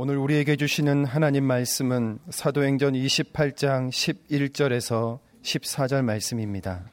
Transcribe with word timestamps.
오늘 0.00 0.16
우리에게 0.16 0.54
주시는 0.54 1.06
하나님 1.06 1.42
말씀은 1.42 2.20
사도행전 2.30 2.92
28장 2.92 3.88
11절에서 3.88 5.18
14절 5.42 6.04
말씀입니다. 6.04 6.92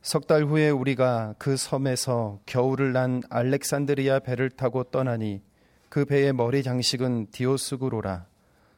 석 0.00 0.28
달 0.28 0.44
후에 0.44 0.70
우리가 0.70 1.34
그 1.38 1.56
섬에서 1.56 2.38
겨울을 2.46 2.92
난 2.92 3.20
알렉산드리아 3.30 4.20
배를 4.20 4.50
타고 4.50 4.84
떠나니 4.84 5.42
그 5.88 6.04
배의 6.04 6.32
머리 6.34 6.62
장식은 6.62 7.32
디오스구로라. 7.32 8.26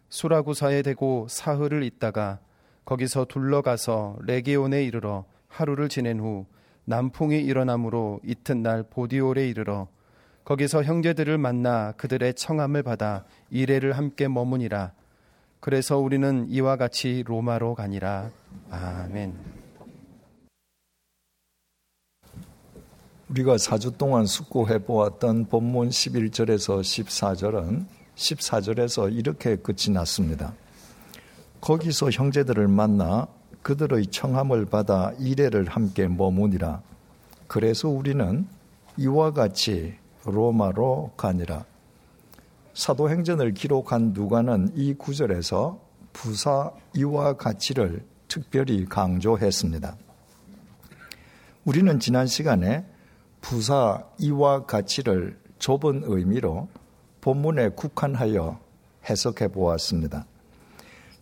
수라구사에 0.08 0.80
대고 0.80 1.26
사흘을 1.28 1.82
있다가 1.82 2.38
거기서 2.86 3.26
둘러가서 3.26 4.16
레기온에 4.22 4.82
이르러 4.82 5.26
하루를 5.48 5.90
지낸 5.90 6.20
후 6.20 6.46
남풍이 6.86 7.38
일어나므로 7.38 8.18
이튿날 8.24 8.82
보디올에 8.88 9.46
이르러 9.46 9.88
거기서 10.46 10.84
형제들을 10.84 11.38
만나 11.38 11.90
그들의 11.96 12.34
청함을 12.34 12.84
받아 12.84 13.24
이래를 13.50 13.94
함께 13.94 14.28
머무니라. 14.28 14.92
그래서 15.58 15.98
우리는 15.98 16.46
이와 16.48 16.76
같이 16.76 17.24
로마로 17.26 17.74
가니라. 17.74 18.30
아멘. 18.70 19.34
우리가 23.28 23.56
4주 23.56 23.98
동안 23.98 24.24
숙고해 24.24 24.84
보았던 24.84 25.46
본문 25.46 25.88
11절에서 25.88 26.80
14절은 26.80 27.86
14절에서 28.14 29.12
이렇게 29.12 29.56
끝이 29.56 29.92
났습니다. 29.92 30.54
거기서 31.60 32.10
형제들을 32.10 32.68
만나 32.68 33.26
그들의 33.62 34.06
청함을 34.12 34.66
받아 34.66 35.12
이래를 35.18 35.66
함께 35.66 36.06
머무니라. 36.06 36.82
그래서 37.48 37.88
우리는 37.88 38.46
이와 38.96 39.32
같이 39.32 40.05
로마로 40.26 41.12
가니라. 41.16 41.64
사도행전을 42.74 43.54
기록한 43.54 44.12
누가는 44.12 44.72
이 44.74 44.94
구절에서 44.94 45.80
부사 46.12 46.72
이와 46.94 47.34
가치를 47.34 48.04
특별히 48.28 48.84
강조했습니다. 48.84 49.96
우리는 51.64 51.98
지난 51.98 52.26
시간에 52.26 52.84
부사 53.40 54.04
이와 54.18 54.66
가치를 54.66 55.38
좁은 55.58 56.02
의미로 56.04 56.68
본문에 57.20 57.70
국한하여 57.70 58.60
해석해 59.08 59.48
보았습니다. 59.48 60.26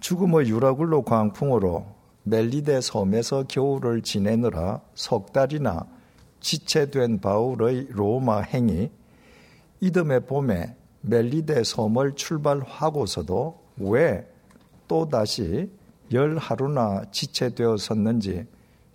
죽음의 0.01 0.48
유라굴로 0.48 1.03
광풍으로 1.03 1.86
멜리데 2.25 2.81
섬에서 2.81 3.45
겨울을 3.48 4.03
지내느라 4.03 4.81
석 4.95 5.33
달이나 5.33 5.86
지체된 6.45 7.20
바울의 7.20 7.89
로마 7.91 8.41
행이 8.42 8.91
이듬해 9.81 10.20
봄에 10.20 10.77
멜리데 11.01 11.64
섬을 11.64 12.17
출발하고서도 12.17 13.61
왜 13.78 14.31
또다시 14.86 15.70
열 16.12 16.36
하루나 16.36 17.03
지체되었었는지 17.11 18.47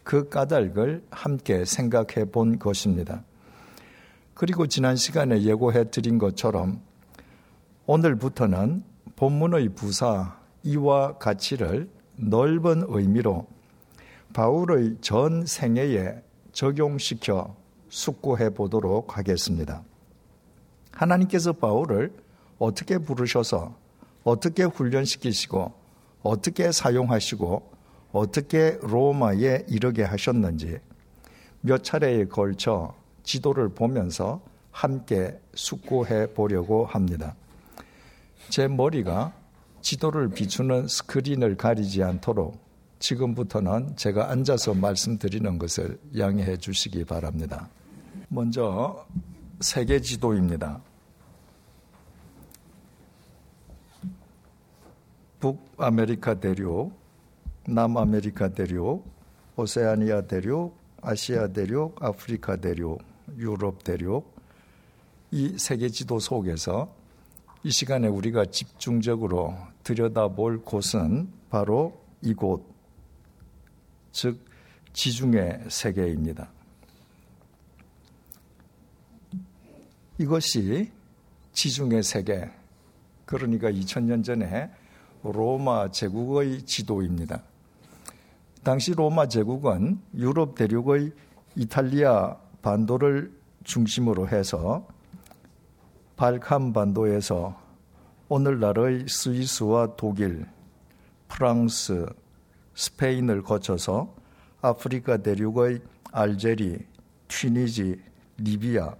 그 0.03 0.29
까닭을 0.29 1.03
함께 1.09 1.65
생각해 1.65 2.25
본 2.31 2.59
것입니다. 2.59 3.23
그리고 4.35 4.67
지난 4.67 4.95
시간에 4.95 5.41
예고해 5.41 5.89
드린 5.89 6.19
것처럼 6.19 6.79
오늘부터는 7.87 8.83
본문의 9.15 9.69
부사 9.69 10.37
이와 10.61 11.17
가치를 11.17 11.89
넓은 12.15 12.85
의미로 12.87 13.47
바울의 14.33 14.97
전 15.01 15.47
생애에 15.47 16.28
적용시켜 16.59 17.55
숙고해 17.87 18.49
보도록 18.49 19.17
하겠습니다. 19.17 19.81
하나님께서 20.91 21.53
바울을 21.53 22.11
어떻게 22.57 22.97
부르셔서 22.97 23.77
어떻게 24.25 24.63
훈련시키시고 24.63 25.71
어떻게 26.21 26.73
사용하시고 26.73 27.71
어떻게 28.11 28.77
로마에 28.81 29.67
이르게 29.69 30.03
하셨는지 30.03 30.79
몇 31.61 31.81
차례에 31.81 32.25
걸쳐 32.25 32.93
지도를 33.23 33.69
보면서 33.69 34.41
함께 34.71 35.39
숙고해 35.55 36.33
보려고 36.33 36.85
합니다. 36.85 37.35
제 38.49 38.67
머리가 38.67 39.31
지도를 39.79 40.27
비추는 40.27 40.89
스크린을 40.89 41.55
가리지 41.55 42.03
않도록 42.03 42.68
지금부터는 42.99 43.95
제가 43.95 44.29
앉아서 44.29 44.73
말씀드리는 44.73 45.57
것을 45.57 45.99
양해해 46.17 46.57
주시기 46.57 47.05
바랍니다. 47.05 47.69
먼저 48.27 49.05
세계 49.61 49.99
지도입니다. 49.99 50.81
북아메리카 55.39 56.35
대륙, 56.35 56.91
남아메리카 57.65 58.49
대륙, 58.49 59.05
오세아니아 59.55 60.23
대륙, 60.23 60.77
아시아 61.01 61.47
대륙, 61.47 62.03
아프리카 62.03 62.57
대륙, 62.57 63.01
유럽 63.37 63.83
대륙, 63.83 64.33
이 65.31 65.57
세계 65.57 65.87
지도 65.87 66.19
속에서 66.19 66.93
이 67.63 67.71
시간에 67.71 68.07
우리가 68.07 68.45
집중적으로 68.45 69.55
들여다볼 69.83 70.63
곳은 70.63 71.29
바로 71.49 72.01
이곳 72.21 72.68
즉 74.21 74.43
지중해 74.91 75.69
세계입니다. 75.69 76.49
이것이 80.17 80.91
지중해 81.53 82.01
세계, 82.01 82.51
그러니까 83.25 83.71
2000년 83.71 84.21
전에 84.25 84.69
로마 85.23 85.89
제국의 85.89 86.63
지도입니다. 86.63 87.41
당시 88.61 88.91
로마 88.91 89.29
제국은 89.29 90.01
유럽 90.15 90.55
대륙의 90.55 91.13
이탈리아 91.55 92.35
반도를 92.61 93.31
중심으로 93.63 94.27
해서 94.27 94.85
발칸 96.17 96.73
반도에서 96.73 97.57
오늘날의 98.27 99.07
스위스와 99.07 99.95
독일, 99.95 100.45
프랑스, 101.29 102.05
스페인을 102.79 103.43
거쳐서 103.43 104.15
아프리카 104.61 105.17
대륙의 105.17 105.81
알제리, 106.13 106.77
튀니지, 107.27 108.01
리비아, 108.37 108.95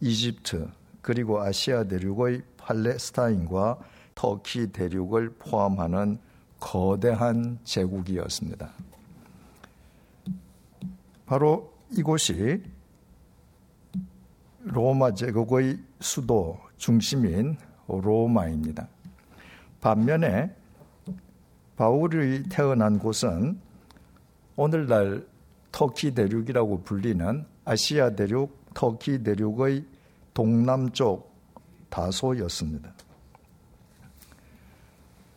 이집트, 0.00 0.66
그리고 1.02 1.38
아시아 1.38 1.84
대륙의 1.84 2.40
팔레스타인과 2.56 3.80
터키 4.14 4.68
대륙을 4.72 5.34
포함하는 5.38 6.18
거대한 6.58 7.58
제국이었습니다. 7.64 8.70
바로 11.26 11.70
이곳이 11.90 12.62
로마 14.60 15.12
제국의 15.12 15.78
수도 16.00 16.58
중심인 16.78 17.58
로마입니다. 17.88 18.88
반면에 19.82 20.50
바울이 21.78 22.42
태어난 22.48 22.98
곳은 22.98 23.56
오늘날 24.56 25.24
터키 25.70 26.12
대륙이라고 26.12 26.82
불리는 26.82 27.46
아시아 27.64 28.10
대륙, 28.16 28.74
터키 28.74 29.22
대륙의 29.22 29.84
동남쪽 30.34 31.32
다소였습니다. 31.88 32.92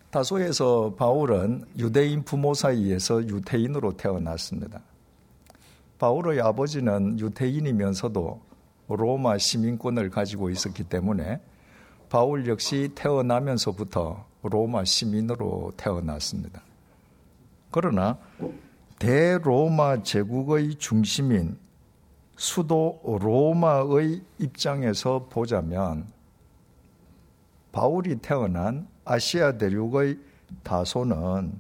다소에서 0.09 0.95
바울은 0.95 1.63
유대인 1.77 2.23
부모 2.23 2.55
사이에서 2.55 3.21
유태인으로 3.21 3.95
태어났습니다. 3.97 4.81
바울의 5.99 6.41
아버지는 6.41 7.19
유태인이면서도 7.19 8.41
로마 8.87 9.37
시민권을 9.37 10.09
가지고 10.09 10.49
있었기 10.49 10.85
때문에 10.85 11.39
바울 12.09 12.47
역시 12.47 12.89
태어나면서부터 12.95 14.30
로마 14.43 14.83
시민으로 14.83 15.73
태어났습니다. 15.77 16.61
그러나 17.69 18.17
대로마 18.99 20.03
제국의 20.03 20.75
중심인 20.75 21.57
수도 22.35 22.99
로마의 23.03 24.21
입장에서 24.39 25.27
보자면 25.29 26.07
바울이 27.71 28.17
태어난 28.17 28.87
아시아 29.05 29.57
대륙의 29.57 30.19
다소는 30.63 31.59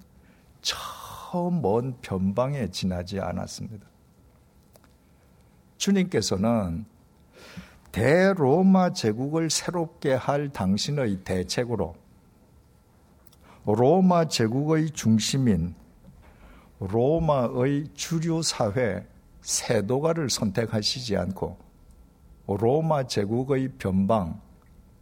처음 0.61 1.61
먼 1.61 1.95
변방에 2.01 2.67
지나지 2.69 3.19
않았습니다. 3.19 3.87
주님께서는 5.77 6.85
대로마 7.91 8.93
제국을 8.93 9.49
새롭게 9.49 10.13
할 10.13 10.49
당신의 10.49 11.23
대책으로 11.23 11.95
로마 13.65 14.27
제국의 14.27 14.91
중심인 14.91 15.75
로마의 16.79 17.89
주류 17.93 18.41
사회 18.41 19.05
세도가를 19.41 20.29
선택하시지 20.29 21.15
않고 21.15 21.57
로마 22.47 23.05
제국의 23.05 23.73
변방 23.77 24.41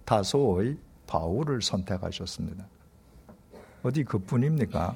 다소의 0.04 0.78
바울을 1.08 1.62
선택하셨습니다. 1.62 2.68
어디 3.82 4.04
그뿐입니까? 4.04 4.96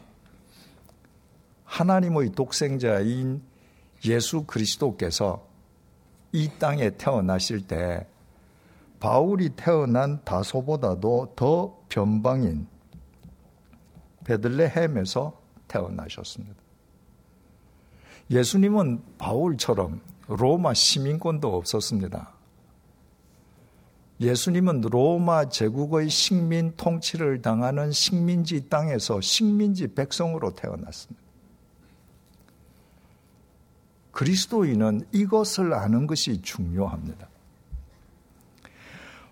하나님의 1.64 2.34
독생자인 2.34 3.42
예수 4.06 4.44
그리스도께서 4.44 5.48
이 6.34 6.50
땅에 6.60 6.90
태어나실 6.92 7.66
때 7.66 8.06
바울이 9.00 9.50
태어난 9.56 10.22
다소보다도 10.24 11.34
더 11.36 11.78
변방인 11.90 12.68
베들레헴에서 14.24 15.40
태어나셨습니다. 15.68 16.56
예수님은 18.30 19.02
바울처럼 19.18 20.02
로마 20.28 20.74
시민권도 20.74 21.56
없었습니다. 21.56 22.32
예수님은 24.22 24.82
로마 24.82 25.50
제국의 25.50 26.10
식민 26.10 26.74
통치를 26.78 27.42
당하는 27.42 27.92
식민지 27.92 28.70
땅에서 28.70 29.20
식민지 29.20 29.88
백성으로 29.94 30.56
태어났습니다. 30.56 31.22
그리스도인은 34.12 35.08
이것을 35.12 35.74
아는 35.74 36.08
것이 36.08 36.42
중요합니다. 36.42 37.28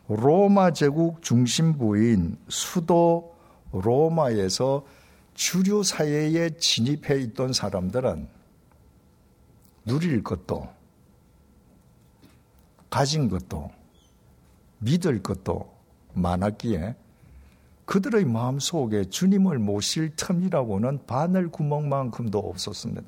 로마 0.08 0.72
제국 0.72 1.22
중심부인 1.22 2.38
수도 2.50 3.31
로마에서 3.72 4.86
주류 5.34 5.84
사회에 5.84 6.50
진입해 6.58 7.20
있던 7.22 7.54
사람들은 7.54 8.28
누릴 9.86 10.24
것도 10.24 10.70
가진 12.90 13.30
것도 13.30 13.72
믿을 14.80 15.24
것도 15.24 15.72
많았기에 16.14 16.96
그들의 17.86 18.26
마음 18.26 18.60
속에 18.60 19.06
주님을 19.06 19.60
모실 19.60 20.16
틈이라고는 20.16 21.06
바늘 21.08 21.50
구멍만큼도 21.50 22.38
없었습니다. 22.40 23.04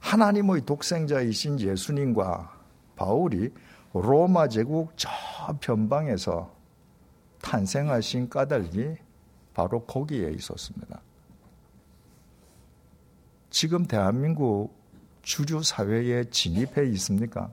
하나님의 0.00 0.64
독생자이신 0.66 1.60
예수님과 1.60 2.58
바울이 2.96 3.50
로마 3.92 4.48
제국 4.48 4.92
저 4.96 5.08
변방에서 5.60 6.59
탄생하신 7.42 8.28
까닭이 8.28 8.96
바로 9.54 9.84
거기에 9.84 10.30
있었습니다. 10.32 11.00
지금 13.50 13.84
대한민국 13.84 14.74
주류 15.22 15.62
사회에 15.62 16.24
진입해 16.30 16.86
있습니까? 16.92 17.50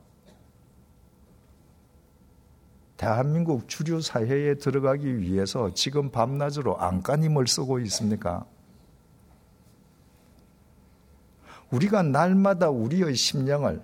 대한민국 2.95 3.67
주류 3.67 4.01
사회에 4.01 4.55
들어가기 4.55 5.19
위해서 5.19 5.73
지금 5.73 6.09
밤낮으로 6.09 6.77
안간힘을 6.77 7.47
쓰고 7.47 7.79
있습니까? 7.81 8.45
우리가 11.69 12.01
날마다 12.01 12.69
우리의 12.69 13.15
심령을 13.15 13.83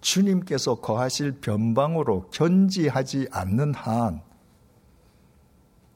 주님께서 0.00 0.76
거하실 0.76 1.40
변방으로 1.40 2.28
견지하지 2.30 3.28
않는 3.30 3.74
한 3.74 4.27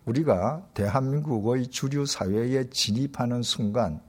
우리가 0.04 0.66
대한민국의 0.74 1.68
주류 1.68 2.06
사회에 2.06 2.68
진입하는 2.70 3.42
순간 3.42 4.00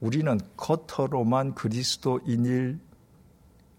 우리는 0.00 0.38
겉으로만 0.56 1.54
그리스도인일 1.54 2.78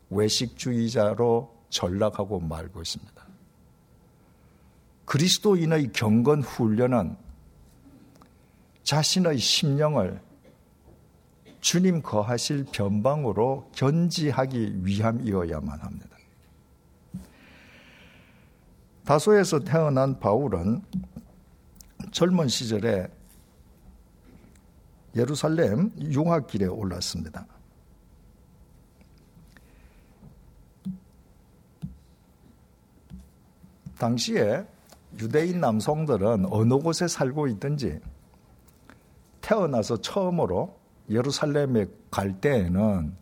외식주의자로 0.09 1.53
전락하고 1.69 2.39
말 2.39 2.71
것입니다. 2.71 3.27
그리스도인의 5.05 5.91
경건 5.93 6.41
훈련은 6.43 7.15
자신의 8.83 9.37
심령을 9.37 10.21
주님 11.59 12.01
거하실 12.01 12.65
변방으로 12.71 13.69
견지하기 13.75 14.85
위함이어야만 14.85 15.79
합니다. 15.79 16.16
다소에서 19.07 19.59
태어난 19.59 20.19
바울은 20.19 20.81
젊은 22.11 22.49
시절에 22.49 23.07
예루살렘 25.15 25.93
융합길에 25.97 26.65
올랐습니다. 26.65 27.47
당시에 33.97 34.67
유대인 35.21 35.61
남성들은 35.61 36.47
어느 36.51 36.73
곳에 36.73 37.07
살고 37.07 37.47
있든지 37.47 38.01
태어나서 39.39 40.01
처음으로 40.01 40.77
예루살렘에 41.09 41.85
갈 42.11 42.41
때에는 42.41 43.15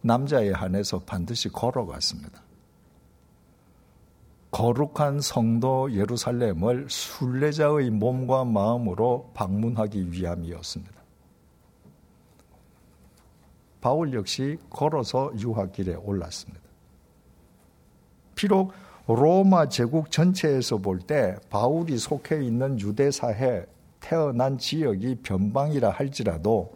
남자에 0.00 0.50
한해서 0.50 0.98
반드시 0.98 1.48
걸어갔습니다. 1.48 2.45
거룩한 4.56 5.20
성도 5.20 5.92
예루살렘을 5.92 6.86
순례자의 6.88 7.90
몸과 7.90 8.46
마음으로 8.46 9.30
방문하기 9.34 10.10
위함이었습니다. 10.10 10.94
바울 13.82 14.14
역시 14.14 14.56
걸어서 14.70 15.30
유학길에 15.38 15.96
올랐습니다. 15.96 16.62
비록 18.34 18.72
로마 19.06 19.68
제국 19.68 20.10
전체에서 20.10 20.78
볼 20.78 21.00
때 21.00 21.36
바울이 21.50 21.98
속해 21.98 22.42
있는 22.42 22.80
유대 22.80 23.10
사회 23.10 23.66
태어난 24.00 24.56
지역이 24.56 25.16
변방이라 25.16 25.90
할지라도 25.90 26.72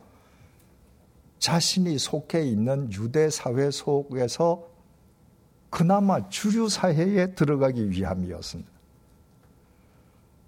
자신이 1.38 1.99
속해 1.99 2.44
있는 2.44 2.93
유대 2.93 3.31
사회 3.31 3.71
속에서 3.71 4.69
그나마 5.70 6.28
주류 6.28 6.69
사회에 6.69 7.34
들어가기 7.34 7.90
위함이었습니다. 7.90 8.70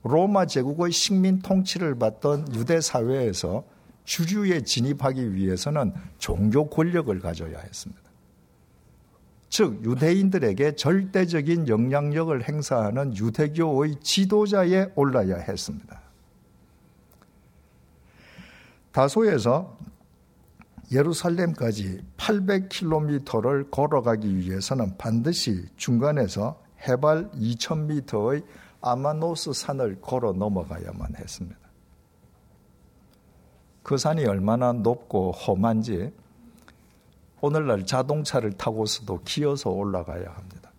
로마 0.04 0.46
제국의 0.46 0.90
식민 0.90 1.38
통치를 1.38 1.96
받던 1.96 2.54
유대 2.56 2.80
사회에서 2.80 3.64
주류에 4.04 4.62
진입하기 4.62 5.34
위해서는 5.34 5.94
종교 6.18 6.68
권력을 6.68 7.16
가져야 7.20 7.60
했습니다. 7.60 8.02
즉 9.48 9.84
유대인들에게 9.84 10.76
절대적인 10.76 11.68
영향력을 11.68 12.48
행사하는 12.48 13.16
유대교의 13.16 14.00
지도자에 14.00 14.92
올라야 14.96 15.36
했습니다. 15.36 16.00
다소에서 18.90 19.76
예루살렘까지 20.90 22.02
800km를 22.16 23.70
걸어가기 23.70 24.36
위해서는 24.36 24.96
반드시 24.98 25.66
중간에서 25.76 26.60
해발 26.86 27.30
2000m의 27.30 28.44
아마노스 28.80 29.52
산을 29.52 30.00
걸어 30.00 30.32
넘어가야만 30.32 31.16
했습니다. 31.16 31.58
그 33.82 33.96
산이 33.96 34.24
얼마나 34.26 34.72
높고 34.72 35.32
험한지 35.32 36.12
오늘날 37.40 37.86
자동차를 37.86 38.52
타고서도 38.52 39.22
기어서 39.24 39.70
올라가야 39.70 40.30
합니다. 40.30 40.70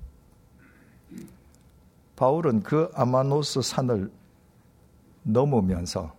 바울은 2.15 2.63
그 2.63 2.89
아마노스 2.93 3.61
산을 3.61 4.11
넘으면서 5.23 6.13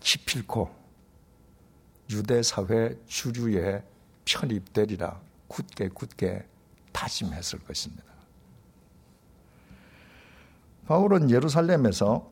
기필코 0.00 0.77
유대 2.10 2.42
사회 2.42 2.96
주류에 3.06 3.82
편입되리라 4.24 5.20
굳게 5.48 5.88
굳게 5.88 6.44
다짐했을 6.92 7.60
것입니다. 7.60 8.04
바울은 10.86 11.30
예루살렘에서 11.30 12.30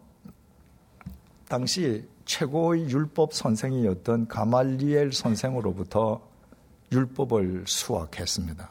당시 1.48 2.08
최고의 2.24 2.90
율법 2.90 3.34
선생이었던 3.34 4.28
가말리엘 4.28 5.12
선생으로부터 5.12 6.26
율법을 6.90 7.64
수학했습니다. 7.66 8.70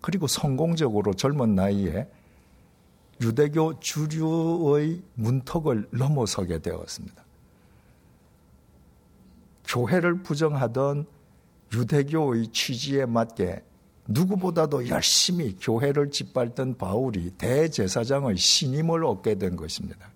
그리고 0.00 0.26
성공적으로 0.26 1.14
젊은 1.14 1.54
나이에 1.54 2.08
유대교 3.20 3.78
주류의 3.80 5.02
문턱을 5.14 5.88
넘어서게 5.92 6.58
되었습니다. 6.58 7.21
교회를 9.72 10.22
부정하던 10.22 11.06
유대교의 11.72 12.48
취지에 12.48 13.06
맞게 13.06 13.64
누구보다도 14.06 14.88
열심히 14.88 15.56
교회를 15.58 16.10
짓밟던 16.10 16.76
바울이 16.76 17.30
대제사장의 17.38 18.36
신임을 18.36 19.04
얻게 19.04 19.36
된 19.36 19.56
것입니다. 19.56 20.10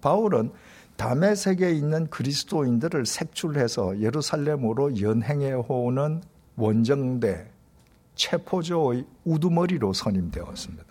바울은 0.00 0.52
담에색에 0.96 1.72
있는 1.72 2.08
그리스도인들을 2.08 3.04
색출해서 3.04 4.00
예루살렘으로 4.00 5.00
연행해 5.00 5.52
오는 5.52 6.22
원정대 6.56 7.50
체포조의 8.14 9.04
우두머리로 9.24 9.92
선임되었습니다. 9.92 10.84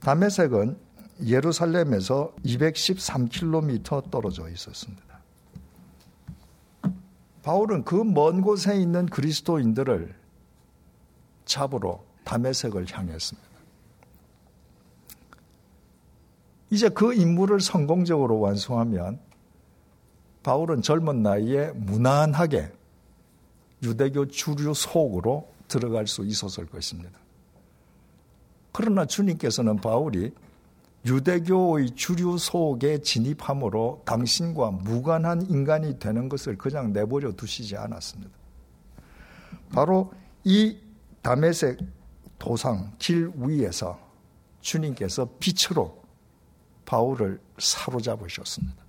담에색은 0.00 0.76
예루살렘에서 1.24 2.32
213km 2.44 4.10
떨어져 4.10 4.48
있었습니다. 4.48 5.02
바울은 7.42 7.84
그 7.84 8.04
먼 8.04 8.40
곳에 8.40 8.76
있는 8.80 9.06
그리스도인들을 9.06 10.14
잡으러 11.44 12.02
담에색을 12.24 12.86
향했습니다. 12.90 13.48
이제 16.70 16.88
그 16.88 17.12
임무를 17.12 17.60
성공적으로 17.60 18.40
완수하면 18.40 19.18
바울은 20.42 20.82
젊은 20.82 21.22
나이에 21.22 21.72
무난하게 21.72 22.72
유대교 23.82 24.28
주류 24.28 24.72
속으로 24.72 25.48
들어갈 25.68 26.06
수 26.06 26.24
있었을 26.24 26.66
것입니다. 26.66 27.18
그러나 28.72 29.04
주님께서는 29.04 29.76
바울이 29.76 30.32
유대교의 31.04 31.90
주류 31.96 32.38
속에 32.38 32.98
진입함으로 32.98 34.02
당신과 34.04 34.70
무관한 34.70 35.42
인간이 35.50 35.98
되는 35.98 36.28
것을 36.28 36.56
그냥 36.56 36.92
내버려 36.92 37.32
두시지 37.32 37.76
않았습니다. 37.76 38.30
바로 39.72 40.12
이 40.44 40.78
담에색 41.22 41.78
도상 42.38 42.92
길 42.98 43.32
위에서 43.36 43.98
주님께서 44.60 45.28
빛으로 45.40 46.02
바울을 46.84 47.40
사로잡으셨습니다. 47.58 48.82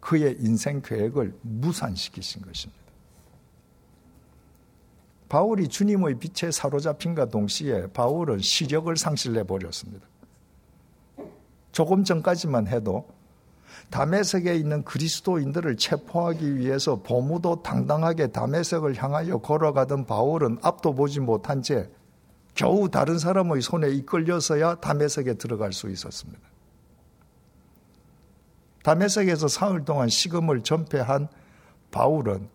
그의 0.00 0.36
인생 0.40 0.80
계획을 0.80 1.36
무산시키신 1.42 2.42
것입니다. 2.42 2.78
바울이 5.28 5.68
주님의 5.68 6.18
빛에 6.18 6.50
사로잡힌과 6.50 7.26
동시에 7.26 7.88
바울은 7.88 8.38
시력을 8.38 8.96
상실해 8.96 9.44
버렸습니다. 9.44 10.06
조금 11.78 12.02
전까지만 12.02 12.66
해도 12.66 13.06
담에색에 13.90 14.56
있는 14.56 14.82
그리스도인들을 14.82 15.76
체포하기 15.76 16.56
위해서 16.56 16.96
보무도 16.96 17.62
당당하게 17.62 18.32
담에색을 18.32 19.00
향하여 19.00 19.38
걸어가던 19.38 20.04
바울은 20.04 20.58
앞도 20.62 20.96
보지 20.96 21.20
못한 21.20 21.62
채 21.62 21.88
겨우 22.56 22.90
다른 22.90 23.16
사람의 23.16 23.62
손에 23.62 23.90
이끌려서야 23.90 24.80
담에색에 24.80 25.34
들어갈 25.34 25.72
수 25.72 25.88
있었습니다. 25.88 26.40
다메섹에서 28.82 29.46
사흘 29.46 29.84
동안 29.84 30.08
시금을 30.08 30.62
전폐한 30.64 31.28
바울은 31.92 32.48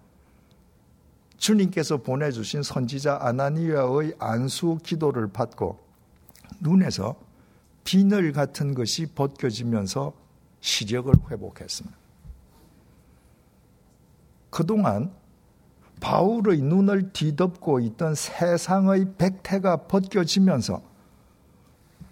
주님께서 1.38 1.96
보내주신 1.96 2.62
선지자 2.62 3.20
아나니아의 3.22 4.16
안수 4.20 4.80
기도를 4.84 5.30
받고 5.30 5.80
눈에서 6.60 7.16
비늘 7.84 8.32
같은 8.32 8.74
것이 8.74 9.08
벗겨지면서 9.08 10.14
시력을 10.62 11.14
회복했습니다. 11.30 11.98
그동안 14.50 15.12
바울의 16.00 16.62
눈을 16.62 17.12
뒤덮고 17.14 17.80
있던 17.80 18.16
세상의 18.16 19.14
백태가 19.18 19.88
벗겨지면서 19.88 20.82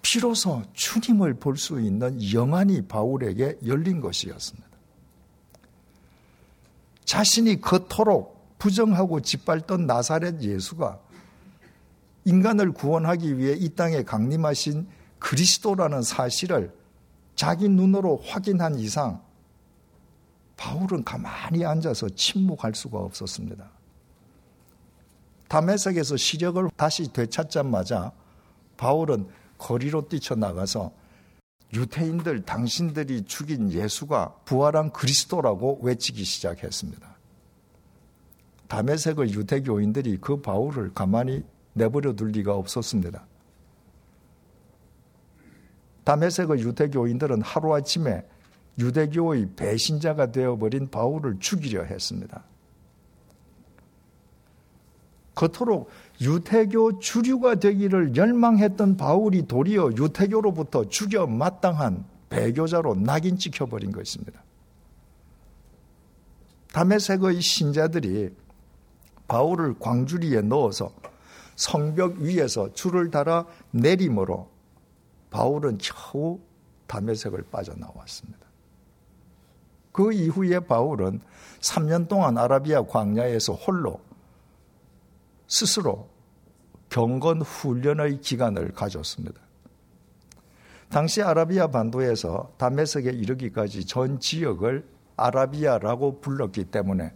비로소 0.02 0.64
주님을 0.74 1.36
볼 1.36 1.58
수 1.58 1.80
있는 1.80 2.18
영안이 2.34 2.88
바울에게 2.88 3.60
열린 3.66 4.02
것이었습니다. 4.02 4.68
자신이 7.06 7.62
그토록 7.62 8.58
부정하고 8.58 9.22
짓밟던 9.22 9.86
나사렛 9.86 10.42
예수가 10.42 11.00
인간을 12.26 12.72
구원하기 12.72 13.38
위해 13.38 13.56
이 13.58 13.70
땅에 13.70 14.04
강림하신 14.04 14.88
그리스도라는 15.22 16.02
사실을 16.02 16.76
자기 17.36 17.70
눈으로 17.70 18.18
확인한 18.26 18.78
이상 18.78 19.22
바울은 20.58 21.04
가만히 21.04 21.64
앉아서 21.64 22.10
침묵할 22.10 22.76
수가 22.76 23.00
없었습니다. 23.00 23.70
담에색에서 25.48 26.18
시력을 26.18 26.70
다시 26.76 27.12
되찾자마자 27.14 28.12
바울은 28.78 29.28
거리로 29.58 30.08
뛰쳐나가서 30.08 30.92
유태인들 31.74 32.44
당신들이 32.44 33.24
죽인 33.24 33.72
예수가 33.72 34.36
부활한 34.46 34.92
그리스도라고 34.92 35.80
외치기 35.82 36.24
시작했습니다. 36.24 37.16
담에색을 38.68 39.32
유대교인들이 39.32 40.18
그 40.20 40.42
바울을 40.42 40.94
가만히 40.94 41.44
내버려 41.74 42.14
둘 42.14 42.30
리가 42.32 42.56
없었습니다. 42.56 43.26
담에색의 46.04 46.60
유대교인들은 46.60 47.42
하루아침에 47.42 48.26
유대교의 48.80 49.52
배신자가 49.56 50.32
되어버린 50.32 50.90
바울을 50.90 51.40
죽이려 51.40 51.84
했습니다. 51.84 52.44
그토록 55.34 55.90
유태교 56.20 57.00
주류가 57.00 57.56
되기를 57.56 58.16
열망했던 58.16 58.98
바울이 58.98 59.48
도리어 59.48 59.92
유태교로부터 59.98 60.90
죽여 60.90 61.26
마땅한 61.26 62.06
배교자로 62.30 62.96
낙인 62.96 63.38
찍혀버린 63.38 63.92
것입니다. 63.92 64.44
담에색의 66.74 67.42
신자들이 67.42 68.30
바울을 69.28 69.80
광주리에 69.80 70.42
넣어서 70.42 70.94
성벽 71.56 72.18
위에서 72.20 72.74
줄을 72.74 73.12
달아 73.12 73.46
내림으로 73.72 74.51
바울은 75.32 75.80
겨우 75.80 76.40
담에색을 76.88 77.46
빠져나왔습니다. 77.50 78.40
그 79.92 80.14
이후에 80.14 80.60
바울은 80.60 81.22
3년 81.60 82.08
동안 82.08 82.38
아라비아 82.38 82.84
광야에서 82.84 83.54
홀로 83.54 84.00
스스로 85.48 86.08
경건 86.90 87.42
훈련의 87.42 88.22
기간을 88.22 88.74
가졌습니다. 88.74 89.42
당시 90.90 91.22
아라비아 91.22 91.68
반도에서 91.68 92.52
담메색에 92.58 93.12
이르기까지 93.12 93.86
전 93.86 94.20
지역을 94.20 94.86
아라비아라고 95.16 96.20
불렀기 96.20 96.66
때문에 96.66 97.14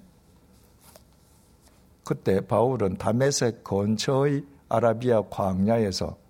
그때 2.06 2.40
바울은 2.40 2.98
담메색 2.98 3.64
근처의 3.64 4.46
아라비아 4.70 5.24
광야에서 5.30 6.25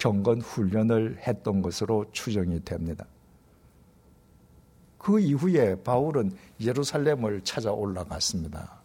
경건 0.00 0.40
훈련을 0.40 1.18
했던 1.20 1.62
것으로 1.62 2.06
추정이 2.10 2.64
됩니다. 2.64 3.06
그 4.98 5.20
이후에 5.20 5.76
바울은 5.82 6.36
예루살렘을 6.60 7.42
찾아 7.42 7.70
올라갔습니다. 7.70 8.80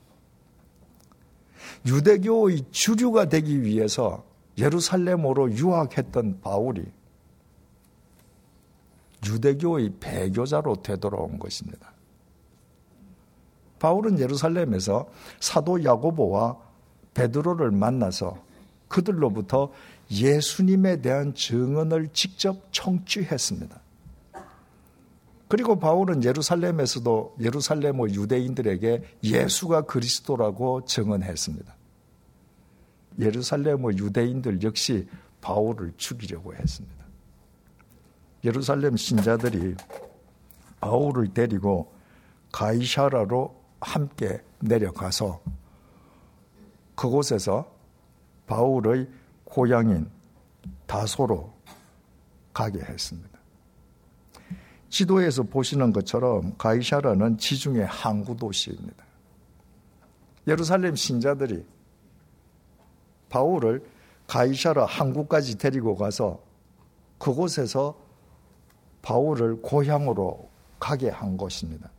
유대교의 1.88 2.66
주류가 2.72 3.30
되기 3.30 3.64
위해서 3.64 4.24
예루살렘으로 4.58 5.52
유학했던 5.52 6.42
바울이 6.42 6.86
유대교의 9.26 9.94
배교자로 10.00 10.82
되돌아온 10.84 11.40
것입니다. 11.40 11.92
바울은 13.80 14.20
예루살렘에서 14.20 15.08
사도 15.40 15.84
야고보와 15.84 16.58
베드로를 17.14 17.72
만나서 17.72 18.38
그들로부터 18.88 19.72
예수님에 20.12 21.02
대한 21.02 21.34
증언을 21.34 22.10
직접 22.14 22.72
청취했습니다. 22.72 23.82
그리고 25.48 25.80
바울은 25.80 26.24
예루살렘에서도 26.24 27.36
예루살렘의 27.40 28.16
유대인들에게 28.16 29.18
예수가 29.24 29.82
그리스도라고 29.84 30.86
증언했습니다. 30.86 31.76
예루살렘의 33.20 33.98
유대인들 33.98 34.64
역시 34.64 35.08
바울을 35.42 35.94
죽이려고 35.98 36.54
했습니다. 36.56 37.06
예루살렘 38.44 38.98
신자들이 38.98 39.76
바울을 40.80 41.34
데리고 41.34 41.92
가이샤라로 42.52 43.56
함께 43.80 44.42
내려가서 44.60 45.42
그곳에서 46.96 47.72
바울의 48.48 49.08
고향인 49.46 50.10
다소로 50.86 51.54
가게 52.54 52.80
했습니다. 52.80 53.40
지도에서 54.90 55.44
보시는 55.44 55.92
것처럼 55.92 56.56
가이샤라는 56.58 57.38
지중해 57.38 57.86
항구 57.88 58.36
도시입니다. 58.38 59.04
예루살렘 60.48 60.96
신자들이 60.96 61.66
바울을 63.30 63.84
가이샤라 64.28 64.86
항구까지 64.86 65.58
데리고 65.58 65.96
가서 65.96 66.40
그곳에서 67.18 67.98
바울을 69.02 69.62
고향으로 69.62 70.50
가게 70.80 71.10
한 71.10 71.38
것입니다. 71.38 71.90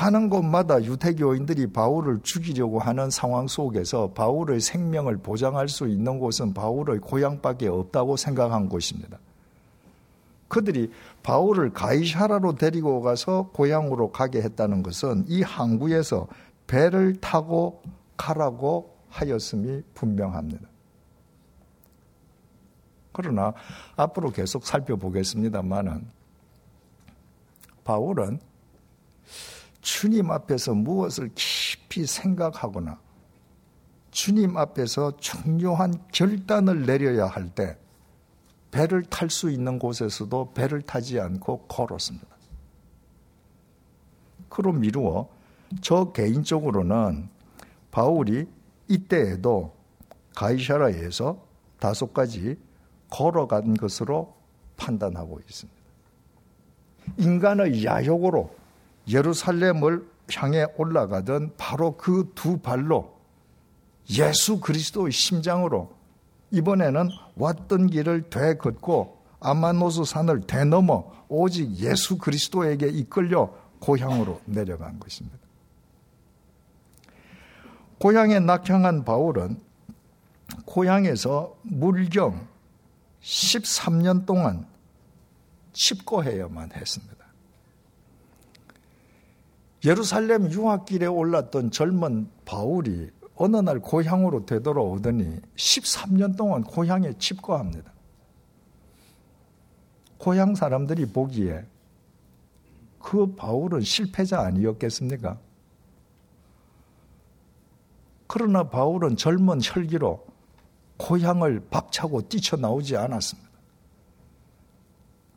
가는 0.00 0.30
곳마다 0.30 0.82
유태교인들이 0.82 1.74
바울을 1.74 2.20
죽이려고 2.22 2.78
하는 2.78 3.10
상황 3.10 3.46
속에서 3.46 4.12
바울의 4.12 4.58
생명을 4.60 5.18
보장할 5.18 5.68
수 5.68 5.88
있는 5.88 6.18
곳은 6.18 6.54
바울의 6.54 7.00
고향밖에 7.00 7.68
없다고 7.68 8.16
생각한 8.16 8.70
것입니다. 8.70 9.18
그들이 10.48 10.90
바울을 11.22 11.74
가이샤라로 11.74 12.54
데리고 12.54 13.02
가서 13.02 13.50
고향으로 13.52 14.10
가게 14.10 14.40
했다는 14.40 14.82
것은 14.82 15.26
이 15.28 15.42
항구에서 15.42 16.28
배를 16.66 17.20
타고 17.20 17.82
가라고 18.16 18.96
하였음이 19.10 19.82
분명합니다. 19.92 20.66
그러나 23.12 23.52
앞으로 23.96 24.30
계속 24.30 24.64
살펴보겠습니다만은 24.64 26.06
바울은 27.84 28.40
주님 29.80 30.30
앞에서 30.30 30.74
무엇을 30.74 31.30
깊이 31.34 32.06
생각하거나 32.06 33.00
주님 34.10 34.56
앞에서 34.56 35.16
중요한 35.18 35.94
결단을 36.12 36.84
내려야 36.86 37.26
할 37.26 37.50
때 37.50 37.78
배를 38.70 39.02
탈 39.04 39.30
수 39.30 39.50
있는 39.50 39.78
곳에서도 39.78 40.52
배를 40.52 40.82
타지 40.82 41.18
않고 41.18 41.66
걸었습니다. 41.66 42.26
그로 44.48 44.72
미루어 44.72 45.28
저 45.80 46.12
개인적으로는 46.12 47.28
바울이 47.90 48.46
이때에도 48.88 49.74
가이샤라에서 50.36 51.44
다섯 51.78 52.12
가지 52.12 52.56
걸어간 53.08 53.74
것으로 53.74 54.36
판단하고 54.76 55.40
있습니다. 55.48 55.80
인간의 57.18 57.84
야욕으로 57.84 58.54
예루살렘을 59.08 60.08
향해 60.34 60.66
올라가던 60.76 61.54
바로 61.56 61.96
그 61.96 62.32
두 62.34 62.58
발로 62.58 63.18
예수 64.10 64.60
그리스도의 64.60 65.12
심장으로 65.12 65.92
이번에는 66.50 67.10
왔던 67.36 67.88
길을 67.88 68.30
되걷고 68.30 69.18
아마노스 69.40 70.04
산을 70.04 70.42
되넘어 70.42 71.24
오직 71.28 71.70
예수 71.76 72.18
그리스도에게 72.18 72.88
이끌려 72.88 73.54
고향으로 73.78 74.40
내려간 74.46 74.98
것입니다. 74.98 75.38
고향에 77.98 78.40
낙향한 78.40 79.04
바울은 79.04 79.60
고향에서 80.64 81.56
물경 81.62 82.48
13년 83.22 84.26
동안 84.26 84.66
칩고해야만 85.72 86.72
했습니다. 86.72 87.19
예루살렘 89.84 90.50
유학길에 90.50 91.06
올랐던 91.06 91.70
젊은 91.70 92.30
바울이 92.44 93.10
어느 93.34 93.56
날 93.56 93.78
고향으로 93.80 94.44
되돌아오더니 94.44 95.40
13년 95.56 96.36
동안 96.36 96.62
고향에 96.62 97.14
칩거합니다. 97.18 97.90
고향 100.18 100.54
사람들이 100.54 101.06
보기에 101.06 101.64
그 102.98 103.34
바울은 103.34 103.80
실패자 103.80 104.40
아니었겠습니까? 104.40 105.38
그러나 108.26 108.68
바울은 108.68 109.16
젊은 109.16 109.60
혈기로 109.62 110.26
고향을 110.98 111.68
박차고 111.70 112.28
뛰쳐나오지 112.28 112.98
않았습니다. 112.98 113.50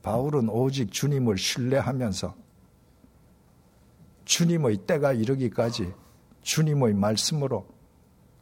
바울은 0.02 0.50
오직 0.50 0.92
주님을 0.92 1.38
신뢰하면서 1.38 2.36
주님의 4.26 4.78
때가 4.78 5.14
이르기까지 5.14 5.94
주님의 6.42 6.94
말씀으로 6.94 7.68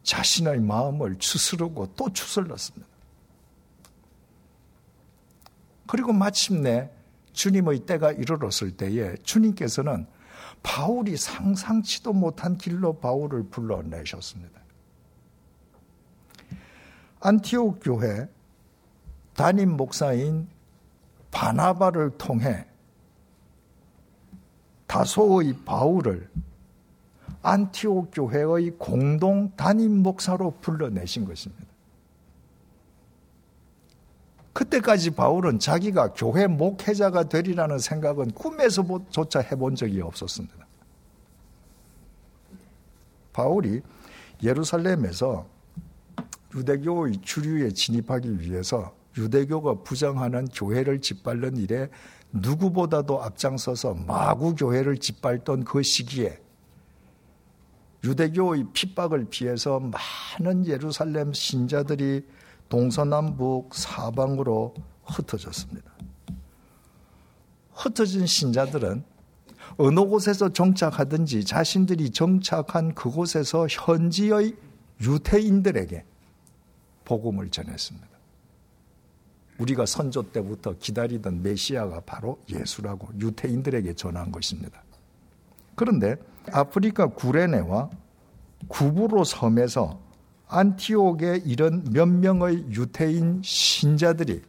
자신의 0.02 0.60
마음을 0.60 1.16
추스르고 1.18 1.94
또 1.96 2.12
추슬렀습니다. 2.12 2.86
그리고 5.86 6.12
마침내 6.12 6.90
주님의 7.32 7.80
때가 7.80 8.12
이르렀을 8.12 8.76
때에 8.76 9.14
주님께서는 9.22 10.06
바울이 10.62 11.16
상상치도 11.16 12.12
못한 12.12 12.56
길로 12.56 12.98
바울을 12.98 13.44
불러내셨습니다. 13.44 14.60
안티옥 17.20 17.80
교회 17.82 18.28
담임 19.34 19.76
목사인 19.76 20.48
바나바를 21.30 22.18
통해 22.18 22.66
다소의 24.92 25.54
바울을 25.64 26.28
안티옥 27.40 28.10
교회의 28.12 28.72
공동 28.76 29.50
담임 29.56 30.02
목사로 30.02 30.58
불러내신 30.60 31.24
것입니다. 31.24 31.64
그때까지 34.52 35.12
바울은 35.12 35.58
자기가 35.58 36.12
교회 36.12 36.46
목회자가 36.46 37.30
되리라는 37.30 37.78
생각은 37.78 38.32
꿈에서조차 38.32 39.40
해본 39.40 39.76
적이 39.76 40.02
없었습니다. 40.02 40.66
바울이 43.32 43.80
예루살렘에서 44.42 45.46
유대교의 46.54 47.22
주류에 47.22 47.70
진입하기 47.70 48.40
위해서 48.40 48.94
유대교가 49.16 49.82
부정하는 49.84 50.48
교회를 50.48 51.00
짓밟는 51.00 51.56
일에 51.56 51.88
누구보다도 52.32 53.22
앞장서서 53.22 53.94
마구 53.94 54.54
교회를 54.54 54.98
짓밟던 54.98 55.64
그 55.64 55.82
시기에 55.82 56.38
유대교의 58.04 58.66
핍박을 58.72 59.26
피해서 59.30 59.80
많은 59.80 60.66
예루살렘 60.66 61.32
신자들이 61.32 62.26
동서남북 62.68 63.74
사방으로 63.74 64.74
흩어졌습니다. 65.04 65.92
흩어진 67.74 68.26
신자들은 68.26 69.04
어느 69.76 70.00
곳에서 70.00 70.52
정착하든지 70.52 71.44
자신들이 71.44 72.10
정착한 72.10 72.94
그곳에서 72.94 73.66
현지의 73.68 74.56
유태인들에게 75.00 76.04
복음을 77.04 77.50
전했습니다. 77.50 78.11
우리가 79.62 79.86
선조 79.86 80.22
때부터 80.32 80.74
기다리던 80.78 81.42
메시아가 81.42 82.00
바로 82.00 82.38
예수라고 82.50 83.08
유태인들에게 83.18 83.94
전한 83.94 84.32
것입니다. 84.32 84.82
그런데 85.74 86.16
아프리카 86.50 87.06
구레네와 87.06 87.90
구부로 88.68 89.24
섬에서 89.24 90.00
안티옥에 90.48 91.42
이런 91.44 91.84
몇 91.92 92.06
명의 92.06 92.64
유태인 92.70 93.40
신자들이 93.42 94.42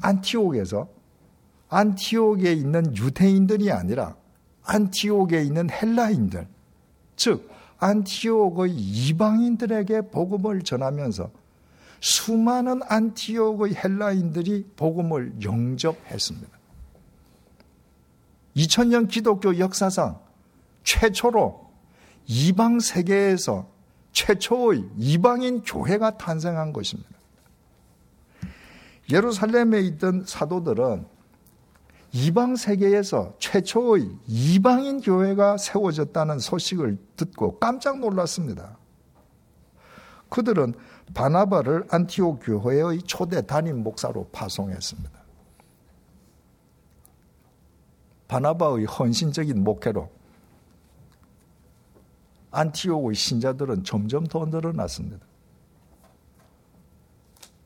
안티옥에서 0.00 0.88
안티옥에 1.68 2.52
있는 2.52 2.96
유태인들이 2.96 3.72
아니라 3.72 4.16
안티옥에 4.62 5.42
있는 5.42 5.68
헬라인들, 5.70 6.46
즉 7.16 7.50
안티옥의 7.78 8.72
이방인들에게 8.72 10.02
복음을 10.10 10.62
전하면서 10.62 11.30
수많은 12.00 12.80
안티옥의 12.86 13.76
헬라인들이 13.76 14.66
복음을 14.76 15.32
영접했습니다. 15.42 16.48
2000년 18.56 19.08
기독교 19.08 19.58
역사상 19.58 20.20
최초로 20.84 21.64
이방 22.26 22.80
세계에서 22.80 23.68
최초의 24.12 24.84
이방인 24.96 25.62
교회가 25.62 26.18
탄생한 26.18 26.72
것입니다. 26.72 27.10
예루살렘에 29.10 29.80
있던 29.80 30.24
사도들은 30.24 31.06
이방 32.12 32.54
세계에서 32.54 33.34
최초의 33.40 34.08
이방인 34.28 35.00
교회가 35.00 35.58
세워졌다는 35.58 36.38
소식을 36.38 36.96
듣고 37.16 37.58
깜짝 37.58 37.98
놀랐습니다. 37.98 38.78
그들은 40.28 40.74
바나바를 41.12 41.86
안티옥 41.90 42.40
교회의 42.42 43.02
초대 43.02 43.44
담임 43.44 43.82
목사로 43.82 44.28
파송했습니다. 44.32 45.10
바나바의 48.28 48.86
헌신적인 48.86 49.62
목회로 49.62 50.10
안티옥의 52.50 53.14
신자들은 53.14 53.84
점점 53.84 54.26
더 54.26 54.46
늘어났습니다. 54.46 55.24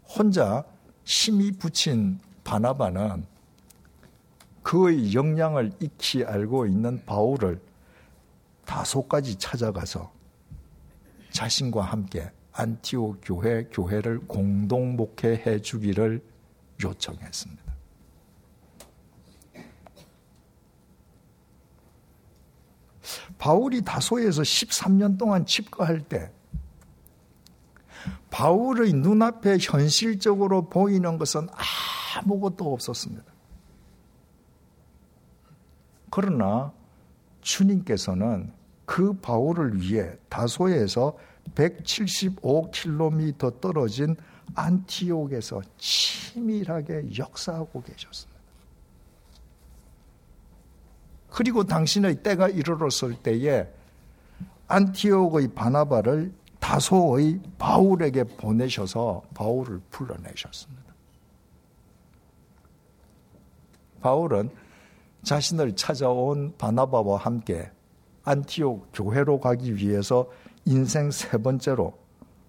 혼자 0.09 0.65
힘이 1.05 1.53
붙인 1.53 2.19
바나바는 2.45 3.25
그의 4.63 5.15
역량을 5.15 5.73
익히 5.81 6.25
알고 6.25 6.67
있는 6.67 7.03
바울을 7.07 7.61
다소까지 8.65 9.39
찾아가서 9.39 10.13
자신과 11.31 11.83
함께 11.83 12.31
안티오 12.59 13.19
교회 13.23 13.65
교회를 13.71 14.27
공동 14.27 14.97
목회해 14.97 15.61
주기를 15.61 16.21
요청했습니다. 16.83 17.63
바울이 23.39 23.83
다소에서 23.83 24.43
13년 24.43 25.17
동안 25.17 25.47
집거할 25.47 26.01
때 26.01 26.33
바울의 28.31 28.93
눈앞에 28.93 29.59
현실적으로 29.61 30.69
보이는 30.69 31.17
것은 31.17 31.47
아무것도 32.17 32.73
없었습니다. 32.73 33.25
그러나 36.11 36.73
주님께서는 37.41 38.53
그 38.85 39.13
바울을 39.13 39.81
위해 39.81 40.17
다소에서 40.29 41.17
175km 41.55 43.61
떨어진 43.61 44.17
안티옥에서 44.55 45.61
치밀하게 45.77 47.11
역사하고 47.19 47.83
계셨습니다. 47.83 48.39
그리고 51.31 51.65
당신의 51.65 52.23
때가 52.23 52.49
이르렀을 52.49 53.15
때에 53.15 53.69
안티옥의 54.67 55.55
바나바를 55.55 56.33
다소의 56.59 57.41
바울에게 57.59 58.25
보내셔서 58.25 59.23
바울을 59.35 59.81
불러내셨습니다. 59.91 60.95
바울은 64.01 64.51
자신을 65.23 65.77
찾아온 65.77 66.55
바나바와 66.57 67.19
함께 67.19 67.71
안티옥 68.25 68.91
교회로 68.93 69.41
가기 69.41 69.77
위해서 69.77 70.29
인생 70.69 71.11
세 71.11 71.39
번째로 71.39 71.99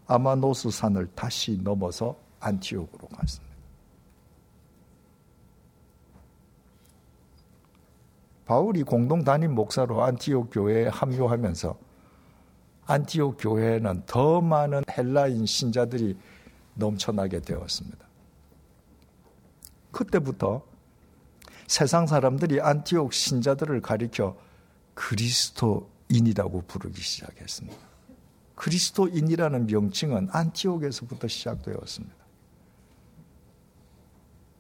아마노스 0.05 0.71
산을 0.71 1.07
다시 1.15 1.57
넘어서 1.63 2.17
안티옥으로 2.41 3.07
갔습니다. 3.07 3.55
바울이 8.45 8.83
공동 8.83 9.23
담임 9.23 9.55
목사로 9.55 10.03
안티옥 10.03 10.49
교회에 10.51 10.87
합류하면서 10.89 11.77
안티옥 12.87 13.37
교회에는 13.39 14.03
더 14.05 14.41
많은 14.41 14.83
헬라인 14.91 15.45
신자들이 15.45 16.17
넘쳐나게 16.73 17.39
되었습니다. 17.39 18.05
그때부터 19.91 20.61
세상 21.67 22.05
사람들이 22.05 22.59
안티옥 22.59 23.13
신자들을 23.13 23.79
가리켜 23.79 24.35
그리스도인이라고 24.95 26.63
부르기 26.63 27.01
시작했습니다. 27.01 27.88
그리스도인이라는 28.59 29.67
명칭은 29.67 30.29
안티옥에서부터 30.31 31.29
시작되었습니다. 31.29 32.15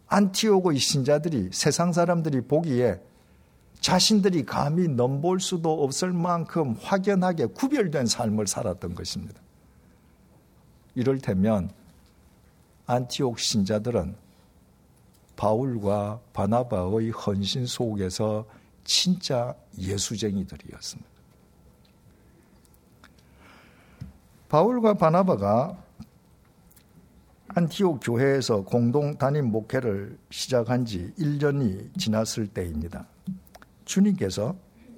안티옥의 0.07 0.79
신자들이 0.79 1.49
세상 1.51 1.91
사람들이 1.91 2.41
보기에 2.41 3.01
자신들이 3.81 4.45
감히 4.45 4.87
넘볼 4.87 5.41
수도 5.41 5.83
없을 5.83 6.13
만큼 6.13 6.75
확연하게 6.81 7.47
구별된 7.47 8.07
삶을 8.07 8.47
살았던 8.47 8.95
것입니다. 8.95 9.41
이럴테면 10.95 11.69
안티옥 12.87 13.37
신자들은 13.37 14.15
바울과 15.35 16.21
바나바의 16.33 17.11
헌신 17.11 17.65
속에서 17.65 18.45
진짜 18.85 19.53
예수쟁이들이었습니다. 19.77 21.08
바울과 24.49 24.95
바나바가 24.95 25.77
안티옥 27.49 27.99
교회에서 28.03 28.63
공동 28.63 29.17
담임 29.17 29.51
목회를 29.51 30.17
시작한 30.31 30.85
지 30.85 31.13
1년이 31.19 31.97
지났을 31.99 32.47
때입니다. 32.47 33.07
주님께서 33.85 34.55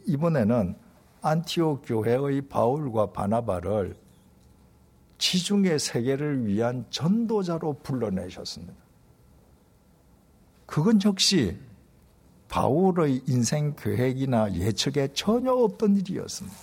이번에는 0.08 0.76
안티옥 1.22 1.84
교회의 1.86 2.48
바울과 2.48 3.12
바나바를 3.12 3.96
지중해 5.18 5.78
세계를 5.78 6.48
위한 6.48 6.86
전도자로 6.90 7.80
불러내셨습니다. 7.84 8.74
그건 10.66 11.00
역시 11.04 11.58
바울의 12.48 13.24
인생 13.28 13.76
계획이나 13.76 14.54
예측에 14.54 15.10
전혀 15.14 15.52
없던 15.52 15.98
일이었습니다. 15.98 16.58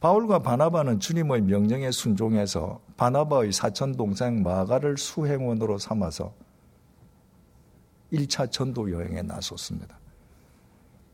바울과 0.00 0.40
바나바는 0.40 0.98
주님의 0.98 1.42
명령에 1.42 1.90
순종해서 1.90 2.80
바나바의 2.96 3.52
사촌 3.52 3.96
동생 3.96 4.42
마가를 4.42 4.96
수행원으로 4.96 5.78
삼아서 5.78 6.32
1차 8.12 8.50
전도 8.50 8.90
여행에 8.90 9.22
나섰습니다. 9.22 10.00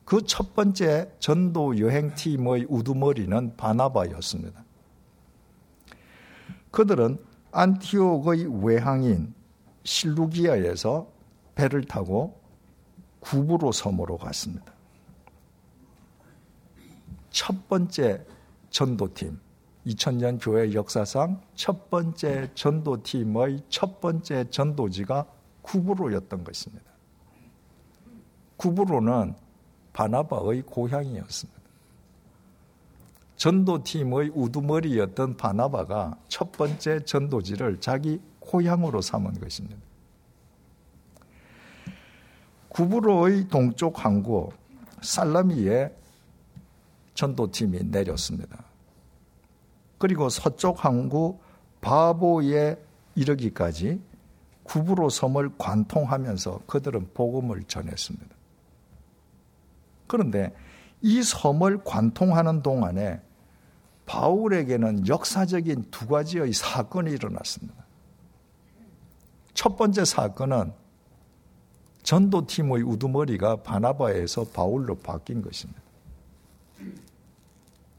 그 0.05 0.23
첫 0.25 0.55
번째 0.55 1.11
전도 1.19 1.81
여행팀의 1.81 2.67
우두머리는 2.69 3.57
바나바였습니다. 3.57 4.65
그들은 6.71 7.19
안티옥의 7.51 8.65
외항인 8.65 9.35
실루기아에서 9.83 11.09
배를 11.57 11.85
타고 11.85 12.39
구부로 13.19 13.73
섬으로 13.73 14.17
갔습니다. 14.19 14.73
첫 17.31 17.69
번째 17.69 18.25
전도팀, 18.77 19.41
2000년 19.87 20.39
교회 20.39 20.75
역사상 20.75 21.41
첫 21.55 21.89
번째 21.89 22.51
전도팀의 22.55 23.63
첫 23.71 24.03
번째 24.03 24.51
전도지가 24.51 25.25
구부로였던 25.63 26.45
것입니다. 26.45 26.85
구부로는 28.59 29.35
바나바의 29.95 30.65
고향이었습니다. 30.67 31.59
전도팀의 33.37 34.33
우두머리였던 34.35 35.39
바나바가 35.39 36.19
첫 36.29 36.53
번째 36.53 37.03
전도지를 37.03 37.81
자기 37.81 38.21
고향으로 38.41 39.01
삼은 39.01 39.41
것입니다. 39.41 39.81
구부로의 42.69 43.49
동쪽 43.49 44.05
항구 44.05 44.51
살라미에 45.01 45.97
전도팀이 47.15 47.85
내렸습니다. 47.85 48.66
그리고 49.99 50.29
서쪽 50.29 50.85
항구 50.85 51.39
바보에 51.81 52.77
이르기까지 53.15 54.01
구부로 54.63 55.09
섬을 55.09 55.53
관통하면서 55.59 56.63
그들은 56.67 57.11
복음을 57.15 57.63
전했습니다. 57.65 58.37
그런데 60.07 60.55
이 61.03 61.23
섬을 61.23 61.85
관통하는 61.85 62.63
동안에 62.63 63.21
바울에게는 64.07 65.09
역사적인 65.09 65.87
두 65.91 66.07
가지의 66.07 66.53
사건이 66.53 67.11
일어났습니다. 67.13 67.85
첫 69.55 69.77
번째 69.77 70.05
사건은 70.05 70.73
전도팀의 72.03 72.83
우두머리가 72.83 73.63
바나바에서 73.63 74.45
바울로 74.53 74.95
바뀐 74.97 75.43
것입니다. 75.43 75.81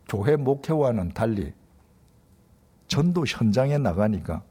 교회 0.08 0.38
목회와는 0.38 1.10
달리 1.10 1.54
전도 2.88 3.26
현장에 3.26 3.78
나가니까 3.78 4.44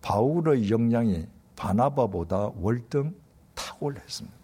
바울의 0.00 0.70
역량이 0.70 1.26
바나바보다 1.56 2.52
월등 2.60 3.14
탁월했습니다. 3.54 4.38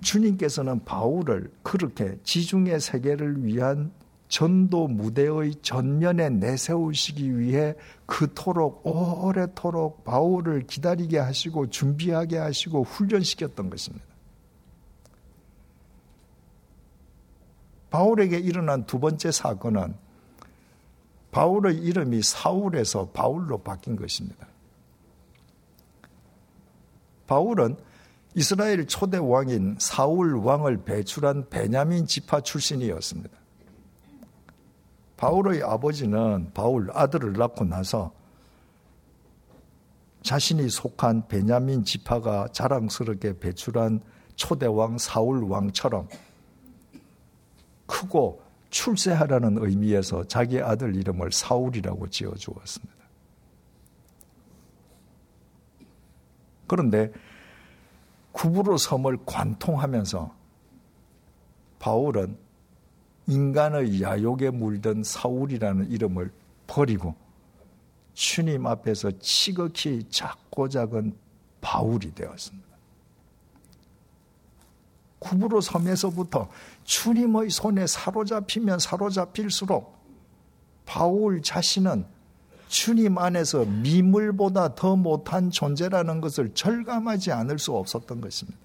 주님께서는 0.00 0.84
바울을 0.84 1.52
그렇게 1.62 2.18
지중해 2.22 2.78
세계를 2.78 3.44
위한 3.44 3.92
전도 4.28 4.86
무대의 4.88 5.56
전면에 5.56 6.30
내세우시기 6.30 7.38
위해 7.38 7.74
그토록 8.06 8.86
오래도록 8.86 10.04
바울을 10.04 10.66
기다리게 10.66 11.18
하시고 11.18 11.68
준비하게 11.70 12.38
하시고 12.38 12.84
훈련시켰던 12.84 13.70
것입니다. 13.70 14.04
바울에게 17.90 18.38
일어난 18.38 18.86
두 18.86 19.00
번째 19.00 19.32
사건은 19.32 19.94
바울의 21.30 21.76
이름이 21.76 22.22
사울에서 22.22 23.08
바울로 23.08 23.58
바뀐 23.58 23.96
것입니다. 23.96 24.48
바울은 27.26 27.76
이스라엘 28.34 28.86
초대 28.86 29.18
왕인 29.18 29.76
사울 29.78 30.34
왕을 30.36 30.84
배출한 30.84 31.48
베냐민 31.48 32.06
지파 32.06 32.40
출신이었습니다. 32.40 33.30
바울의 35.16 35.62
아버지는 35.62 36.50
바울 36.54 36.90
아들을 36.92 37.34
낳고 37.34 37.64
나서 37.64 38.12
자신이 40.22 40.68
속한 40.68 41.28
베냐민 41.28 41.84
지파가 41.84 42.48
자랑스럽게 42.52 43.38
배출한 43.38 44.00
초대 44.34 44.66
왕 44.66 44.98
사울 44.98 45.44
왕처럼 45.44 46.08
크고 47.86 48.42
출세하라는 48.70 49.58
의미에서 49.58 50.24
자기 50.24 50.60
아들 50.60 50.96
이름을 50.96 51.32
사울이라고 51.32 52.08
지어 52.08 52.34
주었습니다. 52.34 52.94
그런데 56.66 57.12
구부로 58.32 58.76
섬을 58.76 59.18
관통하면서 59.26 60.34
바울은 61.80 62.38
인간의 63.26 64.02
야욕에 64.02 64.50
물든 64.50 65.02
사울이라는 65.02 65.90
이름을 65.90 66.32
버리고 66.66 67.16
주님 68.14 68.66
앞에서 68.66 69.10
치극히 69.18 70.04
작고 70.08 70.68
작은 70.68 71.16
바울이 71.60 72.14
되었습니다. 72.14 72.69
구부로 75.20 75.60
섬에서부터 75.60 76.48
주님의 76.84 77.50
손에 77.50 77.86
사로잡히면 77.86 78.80
사로잡힐수록 78.80 79.96
바울 80.86 81.40
자신은 81.42 82.04
주님 82.68 83.18
안에서 83.18 83.64
미물보다 83.64 84.74
더 84.74 84.96
못한 84.96 85.50
존재라는 85.50 86.20
것을 86.20 86.52
절감하지 86.54 87.32
않을 87.32 87.58
수 87.58 87.76
없었던 87.76 88.20
것입니다. 88.20 88.58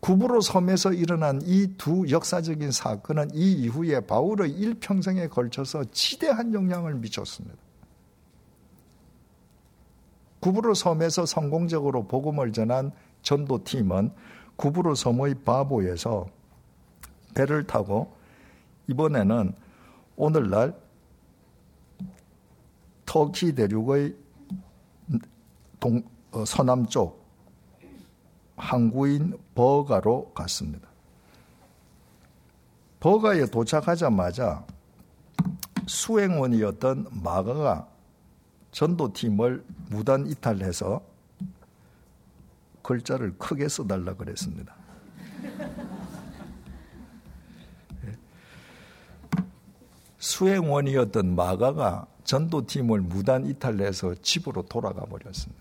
구부로 0.00 0.40
섬에서 0.40 0.92
일어난 0.92 1.40
이 1.42 1.66
두 1.76 2.08
역사적인 2.08 2.70
사건은 2.70 3.30
이 3.34 3.52
이후에 3.52 4.00
바울의 4.00 4.52
일평생에 4.52 5.26
걸쳐서 5.26 5.84
지대한 5.90 6.54
영향을 6.54 6.94
미쳤습니다. 6.94 7.56
구부로 10.38 10.74
섬에서 10.74 11.26
성공적으로 11.26 12.06
복음을 12.06 12.52
전한 12.52 12.92
전도팀은 13.22 14.12
구부로 14.56 14.94
섬의 14.94 15.36
바보에서 15.44 16.26
배를 17.34 17.66
타고 17.66 18.16
이번에는 18.88 19.52
오늘날 20.16 20.74
터키 23.04 23.54
대륙의 23.54 24.16
동, 25.78 26.02
어, 26.32 26.44
서남쪽 26.44 27.24
항구인 28.56 29.38
버가로 29.54 30.32
갔습니다. 30.34 30.88
버가에 33.00 33.46
도착하자마자 33.46 34.64
수행원이었던 35.86 37.06
마가가 37.22 37.86
전도팀을 38.72 39.64
무단 39.90 40.26
이탈해서 40.26 41.02
글자를 42.86 43.36
크게 43.36 43.68
써달라 43.68 44.14
그랬습니다. 44.14 44.72
예. 48.04 48.16
수행원이었던 50.18 51.34
마가가 51.34 52.06
전도팀을 52.22 53.00
무단 53.00 53.44
이탈해서 53.44 54.14
집으로 54.22 54.62
돌아가 54.62 55.04
버렸습니다. 55.04 55.60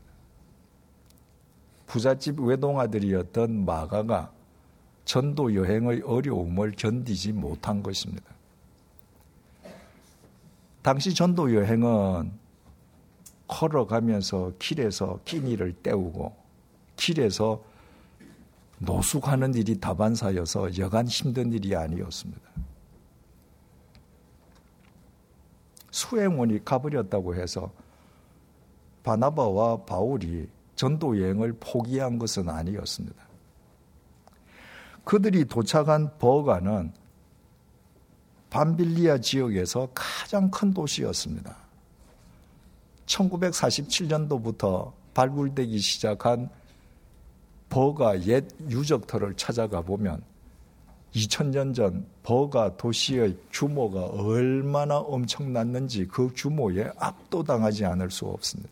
부잣집 1.87 2.39
외동아들이었던 2.39 3.65
마가가 3.65 4.31
전도 5.05 5.55
여행의 5.55 6.03
어려움을 6.05 6.73
견디지 6.77 7.33
못한 7.33 7.81
것입니다. 7.81 8.23
당시 10.83 11.15
전도 11.15 11.55
여행은 11.55 12.31
걸어가면서 13.47 14.53
길에서 14.59 15.19
끼니를 15.25 15.73
때우고 15.73 16.44
길에서 16.95 17.63
노숙하는 18.79 19.53
일이 19.53 19.79
다반사여서 19.79 20.77
여간 20.77 21.07
힘든 21.07 21.51
일이 21.53 21.75
아니었습니다. 21.75 22.41
수행원이 25.91 26.65
가버렸다고 26.65 27.35
해서 27.35 27.71
바나바와 29.03 29.85
바울이 29.85 30.49
전도 30.75 31.21
여행을 31.21 31.55
포기한 31.59 32.19
것은 32.19 32.49
아니었습니다. 32.49 33.15
그들이 35.05 35.45
도착한 35.45 36.17
버가는 36.17 36.91
밤빌리아 38.49 39.19
지역에서 39.19 39.89
가장 39.93 40.49
큰 40.49 40.73
도시였습니다. 40.73 41.55
1947년도부터 43.05 44.91
발굴되기 45.13 45.77
시작한 45.77 46.49
버가 47.75 48.25
옛 48.25 48.45
유적터를 48.69 49.33
찾아가 49.35 49.81
보면 49.81 50.21
2000년 51.13 51.75
전 51.75 52.05
버가 52.23 52.77
도시의 52.77 53.37
규모가 53.51 54.05
얼마나 54.05 54.97
엄청났는지 54.97 56.07
그 56.07 56.31
규모에 56.33 56.89
압도당하지 56.97 57.83
않을 57.83 58.11
수 58.11 58.27
없습니다. 58.27 58.71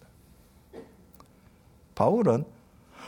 바울은 1.96 2.46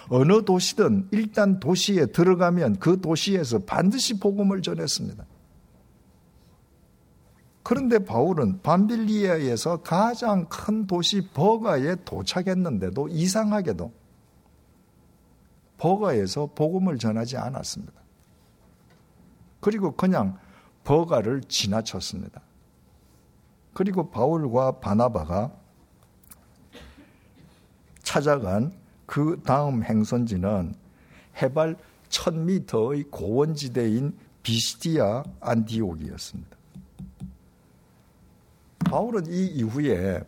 어느 0.09 0.43
도시든 0.43 1.07
일단 1.11 1.61
도시에 1.61 2.07
들어가면 2.07 2.79
그 2.79 2.99
도시에서 2.99 3.59
반드시 3.59 4.19
복음을 4.19 4.61
전했습니다. 4.61 5.25
그런데 7.63 7.99
바울은 7.99 8.61
반빌리아에서 8.61 9.77
가장 9.77 10.45
큰 10.49 10.87
도시 10.87 11.21
버가에 11.33 11.95
도착했는데도 12.03 13.07
이상하게도 13.07 14.04
버가에서 15.77 16.47
복음을 16.55 16.97
전하지 16.97 17.37
않았습니다. 17.37 17.93
그리고 19.59 19.95
그냥 19.95 20.37
버가를 20.83 21.41
지나쳤습니다. 21.41 22.41
그리고 23.73 24.09
바울과 24.09 24.79
바나바가 24.79 25.51
찾아간 28.03 28.71
그 29.05 29.41
다음 29.45 29.83
행선지는 29.83 30.75
해발 31.41 31.75
1000m의 32.09 33.11
고원지대인 33.11 34.17
비시디아 34.43 35.23
안디옥이었습니다. 35.41 36.55
바울은 38.85 39.25
이 39.27 39.47
이후에 39.47 40.21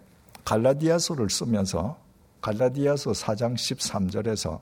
갈라디아서를 0.43 1.29
쓰면서 1.29 1.99
갈라디아서 2.41 3.11
4장 3.11 3.53
13절에서 3.53 4.59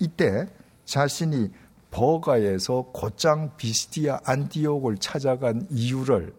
이때 0.00 0.48
자신이 0.84 1.50
버가에서 1.90 2.90
곧장 2.92 3.56
비스티아 3.56 4.20
안디옥을 4.24 4.98
찾아간 4.98 5.66
이유를 5.70 6.34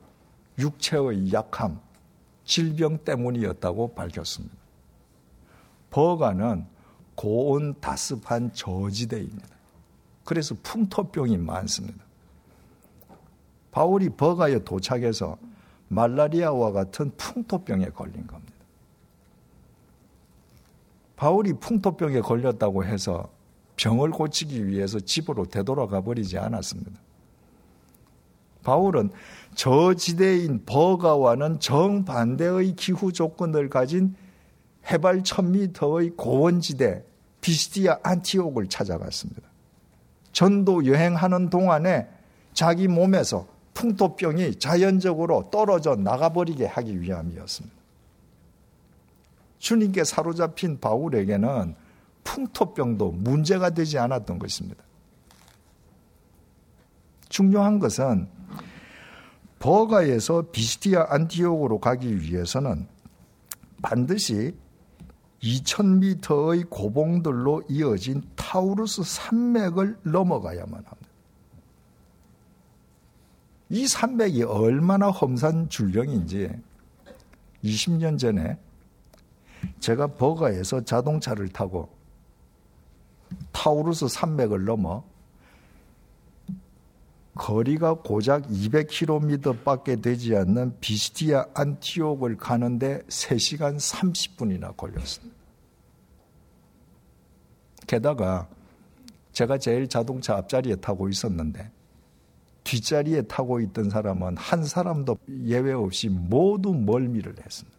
육체의 0.57 1.31
약함, 1.31 1.79
질병 2.43 2.97
때문이었다고 3.03 3.93
밝혔습니다. 3.93 4.55
버가는 5.89 6.65
고온 7.15 7.79
다습한 7.79 8.53
저지대입니다. 8.53 9.47
그래서 10.25 10.55
풍토병이 10.63 11.37
많습니다. 11.37 12.03
바울이 13.71 14.09
버가에 14.09 14.63
도착해서 14.63 15.37
말라리아와 15.89 16.71
같은 16.71 17.11
풍토병에 17.17 17.89
걸린 17.89 18.25
겁니다. 18.25 18.53
바울이 21.15 21.53
풍토병에 21.53 22.21
걸렸다고 22.21 22.85
해서 22.85 23.29
병을 23.81 24.11
고치기 24.11 24.67
위해서 24.67 24.99
집으로 24.99 25.47
되돌아가 25.47 26.01
버리지 26.01 26.37
않았습니다. 26.37 26.91
바울은 28.63 29.09
저지대인 29.55 30.63
버가와는 30.65 31.59
정반대의 31.59 32.75
기후 32.75 33.11
조건을 33.11 33.69
가진 33.69 34.15
해발 34.91 35.23
1000m의 35.23 36.15
고원지대 36.15 37.03
비스티아 37.41 37.99
안티옥을 38.03 38.67
찾아갔습니다. 38.67 39.41
전도 40.31 40.85
여행하는 40.85 41.49
동안에 41.49 42.07
자기 42.53 42.87
몸에서 42.87 43.47
풍토병이 43.73 44.59
자연적으로 44.59 45.49
떨어져 45.49 45.95
나가버리게 45.95 46.67
하기 46.67 47.01
위함이었습니다. 47.01 47.75
주님께 49.57 50.03
사로잡힌 50.03 50.79
바울에게는 50.79 51.80
풍토병도 52.23 53.11
문제가 53.11 53.69
되지 53.69 53.97
않았던 53.97 54.39
것입니다. 54.39 54.83
중요한 57.29 57.79
것은 57.79 58.27
버가에서 59.59 60.47
비스티아 60.51 61.07
안티옥으로 61.09 61.79
가기 61.79 62.21
위해서는 62.21 62.87
반드시 63.81 64.55
2000m의 65.41 66.69
고봉들로 66.69 67.63
이어진 67.69 68.21
타우루스 68.35 69.03
산맥을 69.03 69.97
넘어가야만 70.03 70.73
합니다. 70.73 71.11
이 73.69 73.87
산맥이 73.87 74.43
얼마나 74.43 75.09
험산 75.09 75.69
줄령인지 75.69 76.49
20년 77.63 78.19
전에 78.19 78.57
제가 79.79 80.07
버가에서 80.07 80.81
자동차를 80.81 81.49
타고 81.49 81.89
타우루스 83.51 84.07
산맥을 84.07 84.65
넘어 84.65 85.03
거리가 87.35 87.95
고작 87.95 88.43
200km 88.47 89.63
밖에 89.63 89.95
되지 89.95 90.35
않는 90.35 90.79
비스티아 90.79 91.47
안티옥을 91.53 92.37
가는데 92.37 93.01
3시간 93.07 93.77
30분이나 93.77 94.75
걸렸습니다. 94.75 95.35
게다가 97.87 98.47
제가 99.31 99.57
제일 99.57 99.87
자동차 99.87 100.35
앞자리에 100.37 100.75
타고 100.75 101.09
있었는데 101.09 101.71
뒷자리에 102.63 103.23
타고 103.23 103.59
있던 103.59 103.89
사람은 103.89 104.37
한 104.37 104.63
사람도 104.63 105.17
예외 105.45 105.73
없이 105.73 106.09
모두 106.09 106.73
멀미를 106.73 107.35
했습니다. 107.43 107.77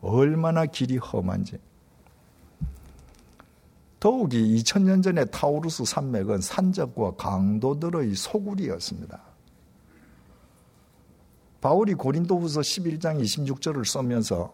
얼마나 0.00 0.66
길이 0.66 0.96
험한지. 0.96 1.58
더욱이 3.98 4.56
2000년 4.56 5.02
전에 5.02 5.24
타우루스 5.26 5.84
산맥은 5.84 6.40
산적과 6.40 7.12
강도들의 7.16 8.14
소굴이었습니다. 8.14 9.20
바울이 11.60 11.94
고린도후서 11.94 12.60
11장 12.60 13.20
26절을 13.20 13.84
써면서 13.84 14.52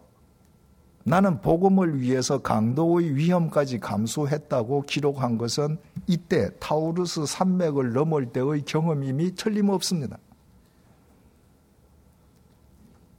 나는 1.05 1.41
복음을 1.41 1.99
위해서 1.99 2.37
강도의 2.37 3.15
위험까지 3.15 3.79
감수했다고 3.79 4.83
기록한 4.83 5.37
것은 5.37 5.77
이때 6.07 6.49
타우루스 6.59 7.25
산맥을 7.25 7.91
넘을 7.91 8.27
때의 8.27 8.63
경험임이 8.63 9.35
틀림없습니다. 9.35 10.17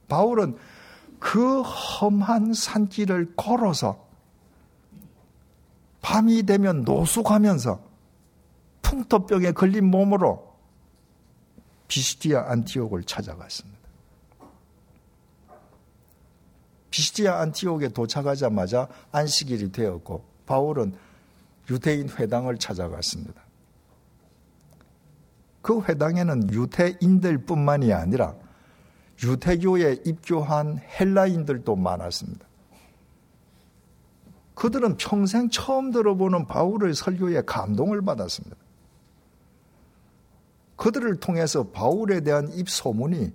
바울은 0.07 0.57
그 1.19 1.61
험한 1.61 2.53
산길을 2.53 3.33
걸어서 3.35 4.04
밤이 6.05 6.43
되면 6.43 6.83
노숙하면서 6.83 7.79
풍토병에 8.83 9.53
걸린 9.53 9.85
몸으로 9.85 10.55
비스티아 11.87 12.51
안티옥을 12.51 13.05
찾아갔습니다. 13.05 13.79
비스티아 16.91 17.39
안티옥에 17.41 17.87
도착하자마자 17.87 18.87
안식일이 19.11 19.71
되었고 19.71 20.23
바울은 20.45 20.95
유대인 21.71 22.07
회당을 22.07 22.59
찾아갔습니다. 22.59 23.41
그 25.63 25.81
회당에는 25.81 26.53
유대인들뿐만이 26.53 27.93
아니라 27.93 28.35
유대교에 29.23 30.03
입교한 30.05 30.77
헬라인들도 30.77 31.75
많았습니다. 31.75 32.45
그들은 34.55 34.97
평생 34.97 35.49
처음 35.49 35.91
들어보는 35.91 36.47
바울의 36.47 36.95
설교에 36.95 37.43
감동을 37.45 38.01
받았습니다. 38.01 38.55
그들을 40.77 41.19
통해서 41.19 41.67
바울에 41.67 42.21
대한 42.21 42.51
입소문이 42.51 43.31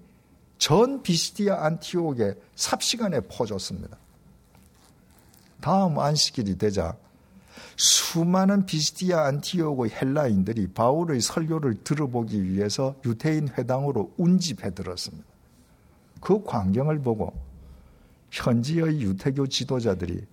전 0.59 1.02
비스티아 1.02 1.64
안티옥에 1.64 2.35
삽시간에 2.54 3.20
퍼졌습니다. 3.20 3.96
다음 5.61 5.98
안식일이 5.98 6.59
되자 6.59 6.96
수많은 7.76 8.66
비스티아 8.66 9.26
안티옥의 9.26 9.90
헬라인들이 9.90 10.68
바울의 10.68 11.20
설교를 11.20 11.83
들어보기 11.83 12.44
위해서 12.44 12.94
유태인 13.04 13.48
회당으로 13.56 14.12
운집해 14.16 14.74
들었습니다. 14.74 15.26
그 16.20 16.44
광경을 16.44 17.00
보고 17.00 17.33
현지의 18.30 19.00
유태교 19.00 19.46
지도자들이 19.46 20.26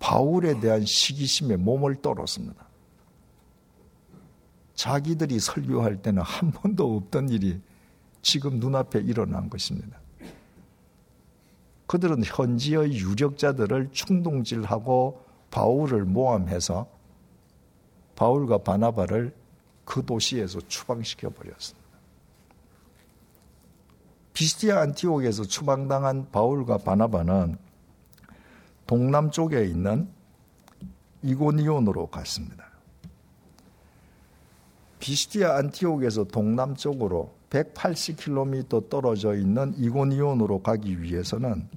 바울에 0.00 0.58
대한 0.58 0.84
시기심에 0.84 1.56
몸을 1.56 2.02
떨었습니다. 2.02 2.66
자기들이 4.74 5.38
설교할 5.38 6.02
때는 6.02 6.22
한 6.22 6.50
번도 6.50 6.96
없던 6.96 7.28
일이 7.28 7.60
지금 8.22 8.58
눈앞에 8.58 9.00
일어난 9.00 9.48
것입니다. 9.48 10.00
그들은 11.86 12.24
현지의 12.24 12.94
유력자들을 12.94 13.90
충동질하고 13.92 15.24
바울을 15.50 16.04
모함해서 16.06 16.86
바울과 18.16 18.58
바나바를 18.58 19.34
그 19.84 20.04
도시에서 20.04 20.60
추방시켜 20.66 21.30
버렸습니다. 21.30 21.88
비스티아 24.32 24.80
안티옥에서 24.80 25.42
추방당한 25.44 26.30
바울과 26.30 26.78
바나바는 26.78 27.58
동남쪽에 28.90 29.66
있는 29.66 30.08
이고니온으로 31.22 32.08
갔습니다. 32.08 32.66
비스티아 34.98 35.58
안티옥에서 35.58 36.24
동남쪽으로 36.24 37.32
180km 37.50 38.90
떨어져 38.90 39.36
있는 39.36 39.74
이고니온으로 39.76 40.62
가기 40.62 41.02
위해서는 41.02 41.68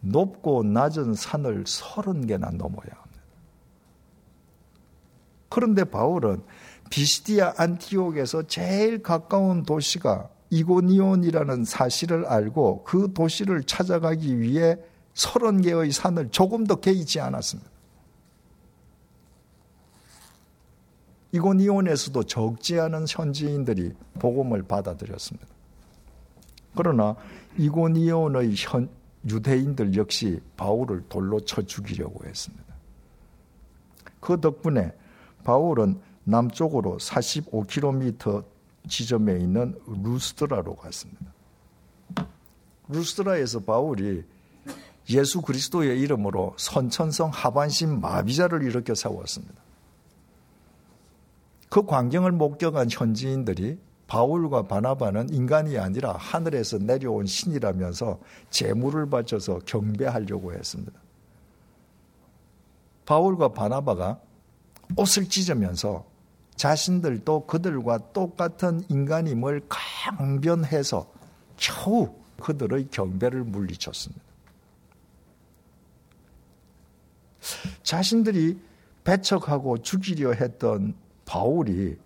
높고 0.00 0.62
낮은 0.62 1.14
산을 1.14 1.64
30개나 1.64 2.54
넘어야 2.54 2.90
합니다. 2.90 3.22
그런데 5.48 5.84
바울은 5.84 6.42
비스티아 6.90 7.54
안티옥에서 7.56 8.42
제일 8.42 9.02
가까운 9.02 9.62
도시가 9.62 10.28
이고니온이라는 10.50 11.64
사실을 11.64 12.26
알고 12.26 12.84
그 12.84 13.14
도시를 13.14 13.62
찾아가기 13.64 14.38
위해 14.38 14.76
30개의 15.16 15.92
산을 15.92 16.30
조금 16.30 16.66
더 16.66 16.76
개의치 16.76 17.20
않았습니다. 17.20 17.70
이고니온에서도 21.32 22.22
적지 22.24 22.78
않은 22.78 23.06
현지인들이 23.08 23.92
복음을 24.18 24.62
받아들였습니다. 24.62 25.46
그러나 26.74 27.16
이고니온의 27.58 28.54
현, 28.56 28.88
유대인들 29.28 29.96
역시 29.96 30.40
바울을 30.56 31.04
돌로 31.08 31.40
쳐 31.40 31.62
죽이려고 31.62 32.24
했습니다. 32.26 32.64
그 34.20 34.40
덕분에 34.40 34.92
바울은 35.44 36.00
남쪽으로 36.24 36.98
45km 36.98 38.44
지점에 38.88 39.38
있는 39.38 39.78
루스드라로 39.86 40.76
갔습니다. 40.76 41.32
루스드라에서 42.88 43.60
바울이 43.60 44.24
예수 45.10 45.40
그리스도의 45.40 46.00
이름으로 46.00 46.54
선천성 46.58 47.30
하반신 47.32 48.00
마비자를 48.00 48.62
일으켜 48.62 48.94
세웠습니다. 48.94 49.54
그 51.68 51.84
광경을 51.84 52.32
목격한 52.32 52.88
현지인들이 52.90 53.78
바울과 54.06 54.62
바나바는 54.62 55.30
인간이 55.30 55.78
아니라 55.78 56.12
하늘에서 56.12 56.78
내려온 56.78 57.26
신이라면서 57.26 58.18
재물을 58.50 59.08
바쳐서 59.10 59.60
경배하려고 59.66 60.52
했습니다. 60.52 60.92
바울과 63.04 63.48
바나바가 63.52 64.20
옷을 64.96 65.28
찢으면서 65.28 66.04
자신들도 66.54 67.46
그들과 67.46 67.98
똑같은 68.12 68.82
인간임을 68.88 69.62
강변해서 69.68 71.06
겨우 71.56 72.14
그들의 72.40 72.88
경배를 72.90 73.44
물리쳤습니다. 73.44 74.25
자신들이 77.86 78.58
배척하고 79.04 79.78
죽이려 79.78 80.32
했던 80.32 80.96
바울이 81.24 81.96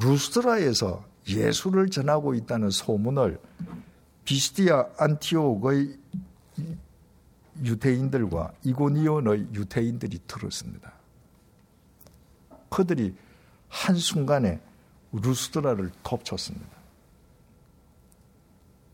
루스트라에서 0.00 1.04
예수를 1.28 1.90
전하고 1.90 2.34
있다는 2.34 2.70
소문을 2.70 3.38
비스티아 4.24 4.86
안티옥의 4.96 5.98
유태인들과 7.62 8.52
이고니온의 8.64 9.48
유태인들이 9.52 10.20
들었습니다. 10.26 10.94
그들이 12.70 13.14
한순간에 13.68 14.60
루스드라를 15.12 15.90
덮쳤습니다. 16.02 16.79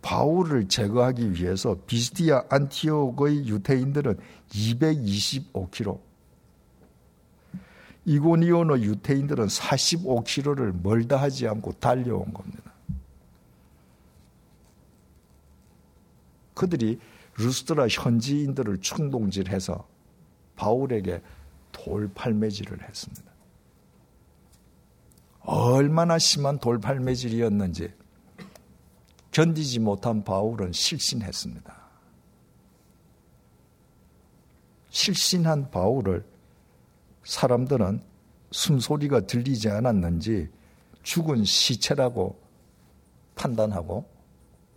바울을 0.06 0.68
제거하기 0.68 1.32
위해서 1.32 1.76
비스티아 1.84 2.44
안티옥의 2.48 3.48
유태인들은 3.48 4.16
225km, 4.50 6.00
이고니온의 8.04 8.84
유태인들은 8.84 9.46
45km를 9.48 10.80
멀다 10.80 11.16
하지 11.16 11.48
않고 11.48 11.72
달려온 11.80 12.32
겁니다. 12.32 12.72
그들이 16.54 17.00
루스드라 17.36 17.88
현지인들을 17.88 18.80
충동질해서 18.80 19.88
바울에게 20.54 21.20
돌팔매질을 21.72 22.80
했습니다. 22.88 23.32
얼마나 25.40 26.16
심한 26.16 26.60
돌팔매질이었는지 26.60 28.05
견디지 29.36 29.80
못한 29.80 30.24
바울은 30.24 30.72
실신했습니다. 30.72 31.76
실신한 34.88 35.70
바울을 35.70 36.24
사람들은 37.22 38.00
숨소리가 38.50 39.26
들리지 39.26 39.68
않았는지 39.68 40.48
죽은 41.02 41.44
시체라고 41.44 42.40
판단하고 43.34 44.06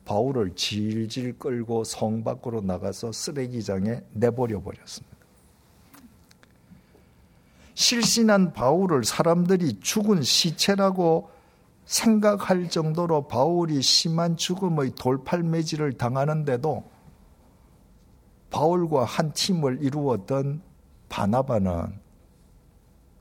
바울을 0.03 0.53
질질 0.57 1.39
끌고 1.39 1.85
성 1.85 2.25
밖으로 2.25 2.59
나가서 2.59 3.13
쓰레기장에 3.13 4.01
내버려 4.11 4.61
버렸습니다. 4.61 5.15
실신한 7.75 8.51
바울을 8.51 9.05
사람들이 9.05 9.79
죽은 9.79 10.21
시체라고 10.21 11.38
생각할 11.89 12.69
정도로 12.69 13.27
바울이 13.27 13.81
심한 13.81 14.37
죽음의 14.37 14.91
돌팔매질을 14.91 15.93
당하는데도 15.93 16.87
바울과 18.51 19.05
한 19.05 19.33
팀을 19.33 19.81
이루었던 19.81 20.61
바나바는 21.09 21.99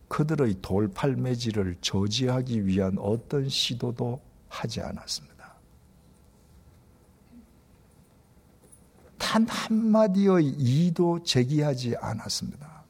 그들의 0.09 0.57
돌팔매질을 0.61 1.79
저지하기 1.81 2.67
위한 2.67 2.99
어떤 2.99 3.49
시도도 3.49 4.21
하지 4.51 4.83
않았습니다. 4.83 5.55
단 9.17 9.47
한마디의 9.49 10.45
이의도 10.45 11.23
제기하지 11.23 11.97
않았습니다. 11.97 12.85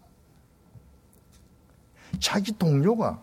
자기 2.19 2.51
동료가 2.59 3.23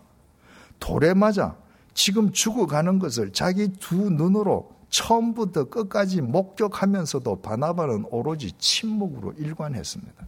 돌에 0.80 1.14
맞아 1.14 1.65
지금 1.96 2.32
죽어가는 2.32 3.00
것을 3.00 3.32
자기 3.32 3.70
두 3.70 4.10
눈으로 4.12 4.70
처음부터 4.90 5.70
끝까지 5.70 6.22
목격하면서도 6.22 7.42
바나바는 7.42 8.06
오로지 8.12 8.52
침묵으로 8.58 9.32
일관했습니다. 9.34 10.28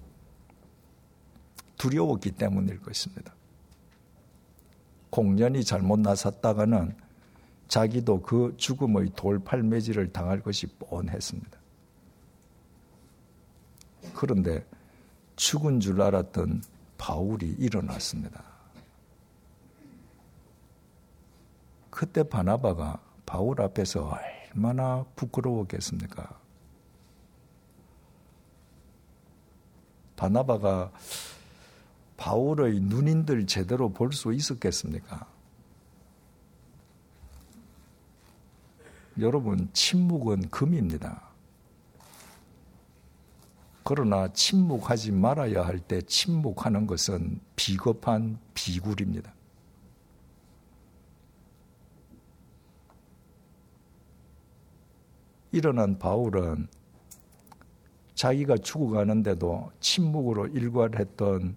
두려웠기 1.78 2.32
때문일 2.32 2.82
것입니다. 2.82 3.36
공연이 5.09 5.63
잘못 5.63 5.99
나섰다가는 5.99 6.95
자기도 7.68 8.22
그 8.22 8.53
죽음의 8.57 9.11
돌팔매질을 9.15 10.13
당할 10.13 10.41
것이 10.41 10.68
뻔했습니다. 10.68 11.57
그런데 14.15 14.65
죽은 15.36 15.82
줄 15.82 16.01
알았던 16.01 16.63
바울이 16.97 17.55
일어났습니다. 17.59 18.47
그때 21.98 22.22
바나바가 22.22 23.02
바울 23.26 23.60
앞에서 23.60 24.16
얼마나 24.54 25.04
부끄러웠겠습니까? 25.16 26.39
바나바가 30.16 30.91
바울의 32.18 32.82
눈인들 32.82 33.48
제대로 33.48 33.89
볼 33.89 34.12
수 34.14 34.32
있었겠습니까? 34.32 35.26
여러분, 39.20 39.68
침묵은 39.74 40.52
금입니다. 40.52 41.24
그러나 43.84 44.32
침묵하지 44.32 45.14
말아야 45.14 45.66
할 45.66 45.80
때 45.80 46.04
침묵하는 46.04 46.86
것은 46.86 47.39
비겁한 47.56 48.38
비굴입니다. 48.54 49.37
일어난 55.52 55.98
바울은 55.98 56.68
자기가 58.16 58.58
죽어가는데도 58.58 59.72
침묵으로 59.80 60.48
일관했던 60.48 61.56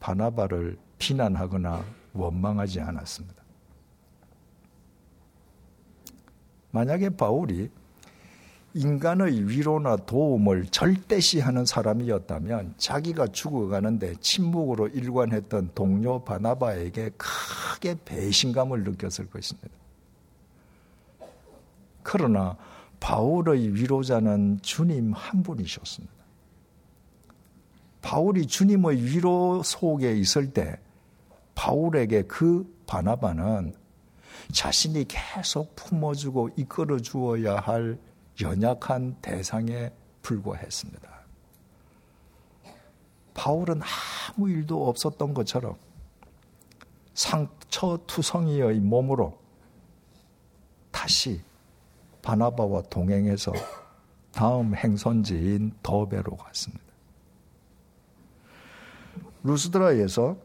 바나바를 0.00 0.76
비난하거나 0.98 1.84
원망하지 2.12 2.80
않았습니다. 2.80 3.42
만약에 6.70 7.10
바울이 7.10 7.70
인간의 8.74 9.48
위로나 9.48 9.96
도움을 9.96 10.66
절대시하는 10.66 11.64
사람이었다면 11.64 12.74
자기가 12.76 13.28
죽어가는데 13.28 14.16
침묵으로 14.20 14.88
일관했던 14.88 15.70
동료 15.74 16.22
바나바에게 16.22 17.12
크게 17.16 17.96
배신감을 18.04 18.84
느꼈을 18.84 19.30
것입니다. 19.30 19.70
그러나 22.02 22.56
바울의 23.00 23.74
위로자는 23.74 24.60
주님 24.62 25.12
한 25.12 25.42
분이셨습니다. 25.42 26.14
바울이 28.02 28.46
주님의 28.46 29.04
위로 29.04 29.62
속에 29.62 30.16
있을 30.16 30.52
때 30.52 30.78
바울에게 31.54 32.22
그 32.22 32.64
바나바는 32.86 33.74
자신이 34.52 35.06
계속 35.08 35.74
품어주고 35.76 36.50
이끌어 36.56 36.98
주어야 36.98 37.56
할 37.56 37.98
연약한 38.40 39.16
대상에 39.20 39.90
불과했습니다. 40.22 41.08
바울은 43.34 43.80
아무 43.82 44.48
일도 44.48 44.88
없었던 44.88 45.34
것처럼 45.34 45.76
상처 47.14 47.98
투성이의 48.06 48.80
몸으로 48.80 49.38
다시 50.90 51.40
바나바와 52.28 52.82
동행해서 52.90 53.54
다음 54.32 54.74
행선지인 54.74 55.72
더베로 55.82 56.36
갔습니다. 56.36 56.84
루스드라에서 59.44 60.36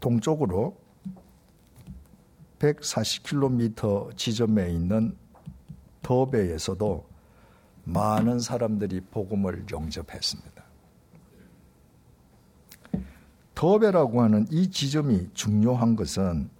동쪽으로 0.00 0.76
140km 2.58 4.16
지점에 4.16 4.70
있는 4.72 5.16
더베에서도 6.02 7.06
많은 7.84 8.40
사람들이 8.40 9.02
복음을 9.02 9.66
영접했습니다. 9.70 10.64
더베라고 13.54 14.20
하는 14.20 14.48
이 14.50 14.68
지점이 14.68 15.30
중요한 15.32 15.94
것은 15.94 16.53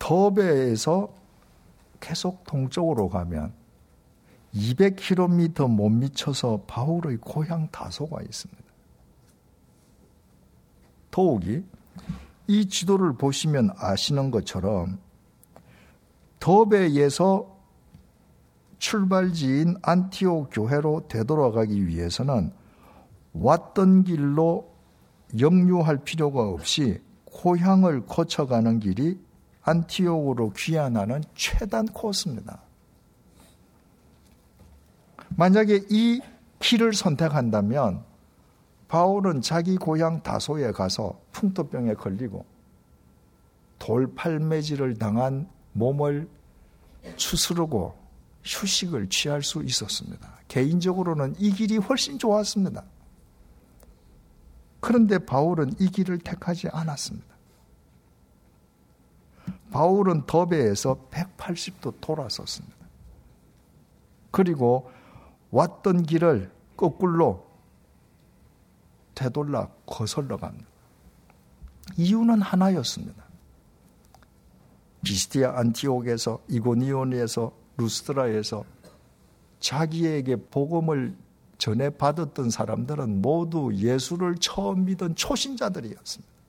더베에서 0.00 1.12
계속 2.00 2.42
동쪽으로 2.44 3.08
가면 3.08 3.52
200km 4.54 5.70
못 5.70 5.88
미쳐서 5.90 6.64
바울의 6.66 7.18
고향 7.18 7.68
다소가 7.70 8.20
있습니다. 8.22 8.62
더욱이 11.12 11.62
이 12.48 12.68
지도를 12.68 13.12
보시면 13.12 13.70
아시는 13.76 14.32
것처럼 14.32 14.98
더베에서 16.40 17.58
출발지인 18.78 19.76
안티오 19.82 20.48
교회로 20.48 21.06
되돌아가기 21.08 21.86
위해서는 21.86 22.52
왔던 23.34 24.04
길로 24.04 24.72
역류할 25.38 25.98
필요가 25.98 26.48
없이 26.48 27.00
고향을 27.26 28.06
거쳐가는 28.06 28.80
길이 28.80 29.18
안티옥으로 29.62 30.52
귀환하는 30.56 31.22
최단 31.34 31.86
코스입니다. 31.86 32.62
만약에 35.36 35.86
이 35.90 36.20
길을 36.58 36.92
선택한다면 36.94 38.04
바울은 38.88 39.40
자기 39.40 39.76
고향 39.76 40.22
다소에 40.22 40.72
가서 40.72 41.20
풍토병에 41.32 41.94
걸리고 41.94 42.44
돌팔매질을 43.78 44.98
당한 44.98 45.48
몸을 45.72 46.28
추스르고 47.16 47.96
휴식을 48.44 49.08
취할 49.08 49.42
수 49.42 49.62
있었습니다. 49.62 50.40
개인적으로는 50.48 51.36
이 51.38 51.52
길이 51.52 51.76
훨씬 51.76 52.18
좋았습니다. 52.18 52.84
그런데 54.80 55.18
바울은 55.18 55.74
이 55.78 55.88
길을 55.88 56.18
택하지 56.18 56.68
않았습니다. 56.68 57.29
바울은 59.70 60.26
더베에서 60.26 61.08
180도 61.10 61.94
돌아섰습니다. 62.00 62.76
그리고 64.30 64.90
왔던 65.50 66.04
길을 66.04 66.50
거꾸로 66.76 67.46
되돌라 69.14 69.68
거슬러 69.86 70.36
갑니다. 70.36 70.66
이유는 71.96 72.40
하나였습니다. 72.40 73.24
비스티아 75.02 75.58
안티옥에서 75.58 76.40
이고니온에서 76.48 77.52
루스트라에서 77.76 78.64
자기에게 79.58 80.36
복음을 80.50 81.16
전해 81.58 81.90
받았던 81.90 82.50
사람들은 82.50 83.20
모두 83.20 83.70
예수를 83.74 84.36
처음 84.36 84.86
믿은 84.86 85.14
초신자들이었습니다. 85.14 86.39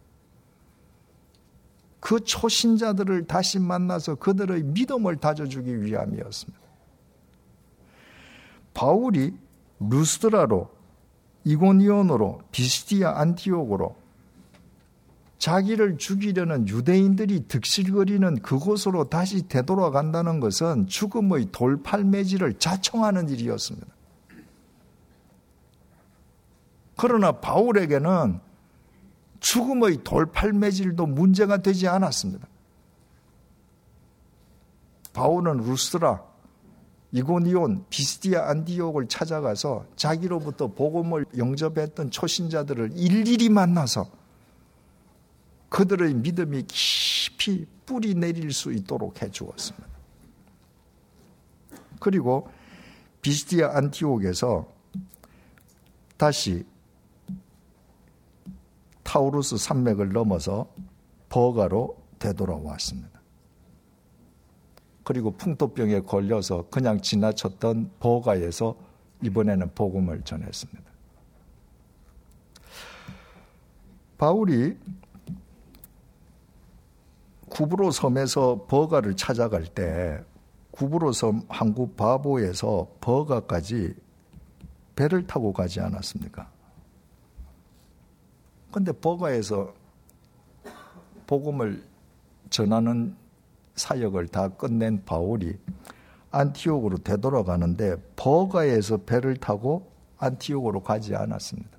그 2.02 2.20
초신자들을 2.20 3.28
다시 3.28 3.60
만나서 3.60 4.16
그들의 4.16 4.64
믿음을 4.64 5.18
다져주기 5.18 5.84
위함이었습니다. 5.84 6.60
바울이 8.74 9.34
루스드라로 9.80 10.70
이고니온으로 11.46 12.42
비스티아 12.52 13.20
안티옥으로 13.20 13.96
자기를 15.38 15.98
죽이려는 15.98 16.68
유대인들이 16.68 17.48
득실거리는 17.48 18.42
그곳으로 18.42 19.10
다시 19.10 19.48
되돌아간다는 19.48 20.40
것은 20.40 20.88
죽음의 20.88 21.50
돌팔매질을 21.52 22.60
자청하는 22.60 23.30
일이었습니다. 23.30 23.88
그러나 26.98 27.32
바울에게는 27.32 28.40
죽음의 29.42 30.04
돌팔매질도 30.04 31.06
문제가 31.08 31.58
되지 31.58 31.88
않았습니다. 31.88 32.48
바울은 35.14 35.58
루스라, 35.58 36.24
이고니온, 37.12 37.86
비스디아 37.90 38.50
안디옥을 38.50 39.08
찾아가서 39.08 39.86
자기로부터 39.98 40.68
복음을 40.68 41.26
영접했던 41.36 42.12
초신자들을 42.12 42.92
일일이 42.96 43.50
만나서 43.50 44.10
그들의 45.70 46.14
믿음이 46.14 46.64
깊이 46.68 47.66
뿌리 47.86 48.14
내릴 48.14 48.54
수 48.54 48.72
있도록 48.72 49.22
해 49.22 49.30
주었습니다. 49.30 49.88
그리고 52.00 52.50
비스디아 53.22 53.76
안티옥에서 53.76 54.68
다시 56.16 56.66
타우루스 59.12 59.58
산맥을 59.58 60.14
넘어서 60.14 60.74
버가로 61.28 61.98
되돌아왔습니다. 62.18 63.10
그리고 65.04 65.32
풍토병에 65.32 66.04
걸려서 66.04 66.70
그냥 66.70 67.02
지나쳤던 67.02 67.92
버가에서 68.00 68.74
이번에는 69.22 69.72
복음을 69.76 70.22
전했습니다. 70.22 70.90
바울이 74.18 74.78
구브로 77.50 77.92
섬에서 77.92 78.66
버가를 78.70 79.18
찾아갈 79.18 79.66
때 79.66 80.24
구브로 80.72 81.12
섬 81.12 81.42
항구 81.50 81.90
바보에서 81.90 82.88
버가까지 83.02 83.94
배를 84.96 85.28
타고 85.28 85.52
가지 85.52 85.82
않았습니까? 85.82 86.51
근데 88.72 88.92
버가에서 88.92 89.74
복음을 91.28 91.84
전하는 92.50 93.16
사역을 93.76 94.28
다 94.28 94.50
끝낸 94.50 95.04
바울이 95.04 95.58
안티옥으로 96.32 97.00
되돌아가는데 97.00 97.98
버가에서 98.16 98.98
배를 98.98 99.36
타고 99.38 99.92
안티옥으로 100.18 100.84
가지 100.84 101.16
않았습니다. 101.16 101.78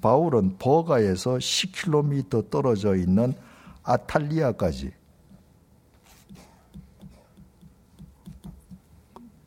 바울은 0.00 0.58
버가에서 0.58 1.36
10km 1.36 2.50
떨어져 2.50 2.96
있는 2.96 3.34
아탈리아까지 3.82 4.92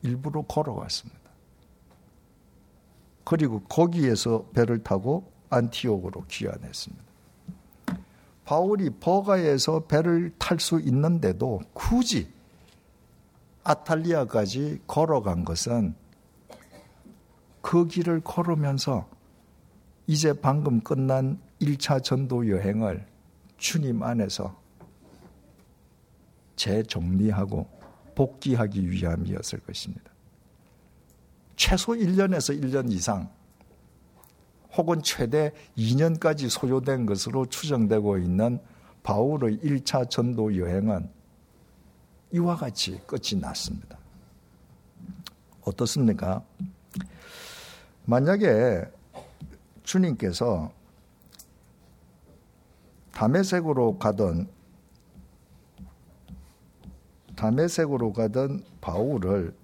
일부러 0.04 0.42
걸어갔습니다. 0.44 1.17
그리고 3.28 3.60
거기에서 3.64 4.46
배를 4.54 4.86
타고 4.86 5.30
안티옥으로 5.50 6.24
귀환했습니다. 6.30 7.04
바울이 8.46 8.90
버가에서 8.90 9.82
배를 9.82 10.32
탈 10.38 10.62
수 10.62 10.80
있는데도 10.80 11.60
굳이 11.74 12.32
아탈리아까지 13.66 14.80
걸어간 14.88 15.44
것은 15.44 15.94
그 17.62 17.86
길을 17.86 18.22
걸으면서 18.22 19.10
이제 20.08 20.32
방금 20.32 20.80
끝난 20.80 21.38
1차 21.60 22.02
전도 22.02 22.48
여행을 22.48 23.06
주님 23.58 24.04
안에서 24.04 24.58
재정리하고 26.56 27.68
복귀하기 28.16 28.90
위함이었을 28.90 29.60
것입니다. 29.60 30.17
최소 31.58 31.94
1년에서 31.94 32.58
1년 32.62 32.92
이상 32.92 33.30
혹은 34.78 35.02
최대 35.02 35.52
2년까지 35.76 36.50
소요된 36.50 37.08
것으로 37.08 37.48
추정되고 37.48 38.20
있는 38.20 38.60
바울의 39.02 39.58
1차 39.58 40.10
전도 40.10 40.56
여행은 40.56 41.10
이와 42.32 42.56
같이 42.56 43.02
끝이 43.08 43.42
났습니다. 43.42 43.98
어떻습니까? 45.62 46.44
만약에 48.06 48.86
주님께서 49.84 50.72
담에색으로 53.14 53.98
가던 53.98 54.48
담에색으로 57.36 58.14
가던 58.14 58.64
바울을 58.80 59.56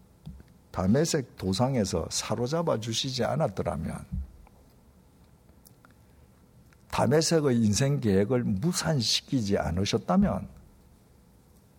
담에색 0.74 1.38
도상에서 1.38 2.08
사로잡아 2.10 2.80
주시지 2.80 3.24
않았더라면 3.24 4.04
담에색의 6.90 7.64
인생 7.64 8.00
계획을 8.00 8.44
무산시키지 8.44 9.60
않으셨다면 9.60 10.48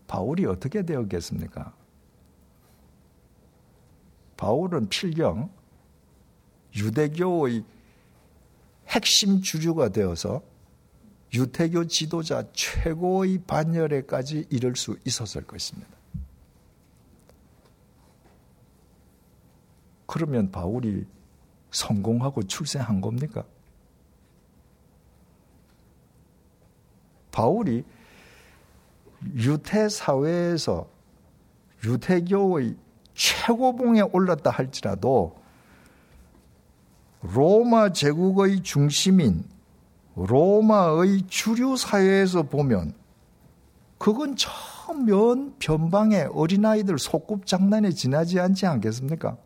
바울이 0.06 0.46
어떻게 0.46 0.84
되었겠습니까? 0.84 1.74
바울은 4.36 4.88
필경 4.88 5.50
유대교의 6.76 7.64
핵심 8.86 9.42
주류가 9.42 9.88
되어서 9.88 10.40
유태교 11.32 11.88
지도자 11.88 12.44
최고의 12.52 13.38
반열에까지 13.44 14.46
이를 14.50 14.76
수 14.76 14.96
있었을 15.04 15.44
것입니다. 15.44 16.03
그러면 20.14 20.52
바울이 20.52 21.04
성공하고 21.72 22.44
출세한 22.44 23.00
겁니까? 23.00 23.42
바울이 27.32 27.82
유태 29.34 29.88
사회에서 29.88 30.88
유태교의 31.82 32.76
최고봉에 33.14 34.02
올랐다 34.12 34.50
할지라도 34.50 35.36
로마 37.20 37.90
제국의 37.90 38.62
중심인 38.62 39.42
로마의 40.14 41.22
주류 41.26 41.76
사회에서 41.76 42.44
보면 42.44 42.94
그건 43.98 44.36
처면 44.36 45.56
변방의 45.58 46.28
어린아이들 46.32 47.00
소꿉 47.00 47.44
장난에 47.44 47.90
지나지 47.90 48.38
않지 48.38 48.64
않겠습니까? 48.64 49.38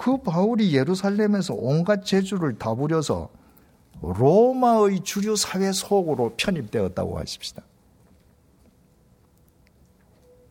그 0.00 0.16
바울이 0.16 0.74
예루살렘에서 0.74 1.52
온갖 1.52 2.06
재주를 2.06 2.58
다 2.58 2.74
부려서 2.74 3.28
로마의 4.00 5.00
주류 5.00 5.36
사회 5.36 5.70
속으로 5.72 6.32
편입되었다고 6.38 7.18
하십시다. 7.18 7.62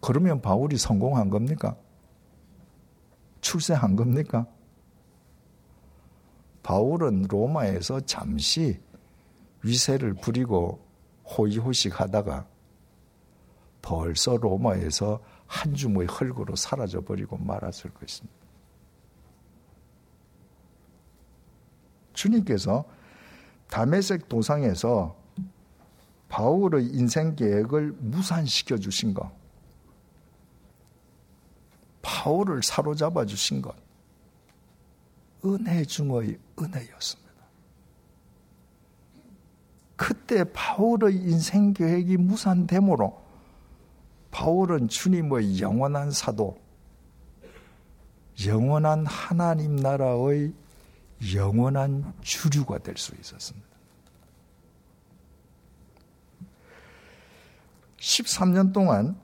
그러면 0.02 0.39
바울이 0.39 0.78
성공한 0.78 1.32
겁니까? 1.32 1.76
출세한 3.41 3.95
겁니까? 3.95 4.45
바울은 6.62 7.24
로마에서 7.24 8.02
잠시 8.02 8.80
위세를 9.64 10.14
부리고 10.14 10.80
호의호식 11.26 12.00
하다가 12.00 12.45
벌써 13.82 14.38
로마에서 14.38 15.20
한 15.47 15.74
줌의 15.74 16.06
흙으로 16.06 16.56
사라져 16.56 17.02
버리고 17.02 17.36
말았을 17.38 17.89
것입니다. 17.95 18.38
주님께서 22.20 22.84
담에색 23.70 24.28
도상에서 24.28 25.15
바울의 26.28 26.86
인생 26.88 27.36
계획을 27.36 27.95
무산시켜 27.99 28.78
주신 28.78 29.13
것, 29.13 29.32
바울을 32.01 32.61
사로잡아 32.61 33.26
주신 33.26 33.61
것, 33.61 33.76
은혜 35.45 35.86
중의 35.86 36.38
은혜였습니다. 36.59 37.30
그때 39.95 40.43
바울의 40.51 41.15
인생 41.15 41.74
계획이 41.74 42.17
무산되므로 42.17 43.22
바울은 44.32 44.89
주님의 44.89 45.61
영원한 45.61 46.11
사도, 46.11 46.59
영원한 48.45 49.05
하나님 49.05 49.76
나라의 49.78 50.53
영원한 51.36 52.13
주류가 52.22 52.80
될 52.80 52.97
수 52.97 53.13
있었습니다. 53.20 53.67
13년 57.97 58.74
동안 58.74 59.20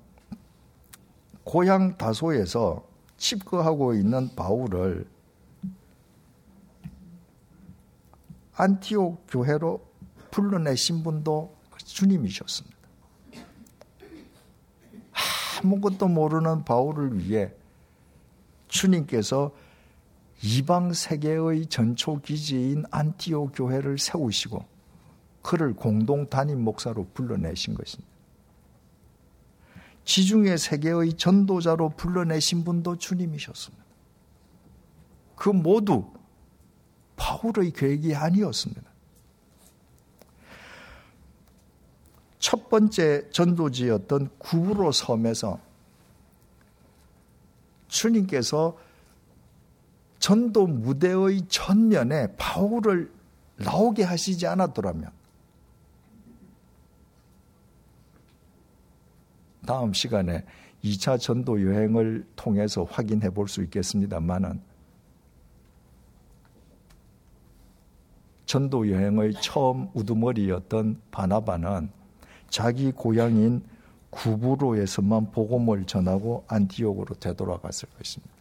고향 1.43 1.97
다소에서 1.97 2.85
칩거하고 3.17 3.93
있는 3.93 4.35
바울을 4.35 5.07
안티옥 8.55 9.25
교회로 9.29 9.85
불러내신 10.31 11.03
분도 11.03 11.55
주님이셨습니다. 11.77 12.75
아무것도 15.63 16.07
모르는 16.07 16.65
바울을 16.65 17.19
위해 17.19 17.53
주님께서 18.67 19.51
이방 20.45 20.93
세계의 20.93 21.65
전초 21.65 22.21
기지인 22.21 22.85
안티오 22.91 23.47
교회를 23.47 23.97
세우시고 23.97 24.63
그를 25.41 25.73
공동 25.73 26.29
담임 26.29 26.63
목사로 26.63 27.07
불러내신 27.15 27.73
것입니다. 27.73 28.13
지중해 30.03 30.57
세계의 30.57 31.13
전도자로 31.13 31.89
불러내신 31.97 32.63
분도 32.63 32.95
주님이셨습니다. 32.95 33.83
그 35.35 35.49
모두 35.49 36.13
바울의 37.15 37.71
계획이 37.71 38.13
아니었습니다. 38.13 38.83
첫 42.37 42.69
번째 42.69 43.27
전도지였던 43.31 44.29
구브로 44.37 44.91
섬에서 44.91 45.59
주님께서 47.87 48.84
전도 50.25 50.65
무대의 50.65 51.43
전면에 51.49 52.35
바울을 52.35 53.11
나오게 53.57 54.01
하시지 54.01 54.47
않았더라면 54.47 55.11
다음 59.67 59.93
시간에 59.93 60.43
2차 60.83 61.19
전도 61.19 61.61
여행을 61.61 62.25
통해서 62.35 62.85
확인해 62.85 63.29
볼 63.29 63.47
수 63.47 63.61
있겠습니다만은 63.65 64.61
전도 68.47 68.89
여행의 68.89 69.35
처음 69.43 69.89
우두머리였던 69.93 71.01
바나바는 71.11 71.91
자기 72.49 72.91
고향인 72.91 73.63
구부로에서만 74.09 75.29
복음을 75.29 75.85
전하고 75.85 76.45
안티옥으로 76.47 77.13
되돌아갔을 77.19 77.89
것입니다. 77.89 78.34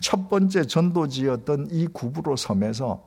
첫 0.00 0.28
번째 0.28 0.64
전도지였던 0.64 1.68
이 1.70 1.86
구부로 1.86 2.36
섬에서 2.36 3.04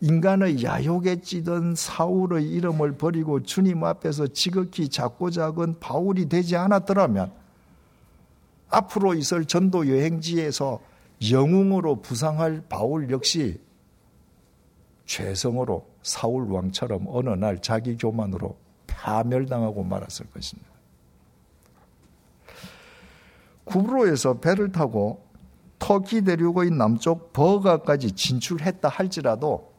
인간의 0.00 0.64
야욕에 0.64 1.20
찌든 1.20 1.74
사울의 1.74 2.48
이름을 2.48 2.96
버리고 2.96 3.42
주님 3.42 3.84
앞에서 3.84 4.28
지극히 4.28 4.88
작고 4.88 5.30
작은 5.30 5.78
바울이 5.78 6.28
되지 6.28 6.56
않았더라면 6.56 7.32
앞으로 8.70 9.14
있을 9.14 9.44
전도 9.44 9.88
여행지에서 9.88 10.80
영웅으로 11.30 12.00
부상할 12.00 12.62
바울 12.68 13.10
역시 13.10 13.60
죄성으로 15.04 15.86
사울 16.02 16.50
왕처럼 16.50 17.04
어느 17.08 17.30
날 17.30 17.60
자기 17.60 17.98
교만으로 17.98 18.56
파멸당하고 18.86 19.82
말았을 19.82 20.26
것입니다. 20.30 20.69
구브로에서 23.70 24.40
배를 24.40 24.72
타고 24.72 25.24
터키 25.78 26.22
대륙의 26.22 26.70
남쪽 26.70 27.32
버가까지 27.32 28.12
진출했다 28.12 28.88
할지라도 28.88 29.72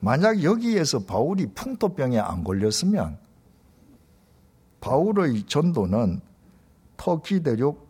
만약 0.00 0.42
여기에서 0.42 1.04
바울이 1.04 1.46
풍토병에 1.54 2.18
안 2.18 2.42
걸렸으면 2.42 3.18
바울의 4.80 5.44
전도는 5.44 6.20
터키 6.96 7.42
대륙 7.42 7.86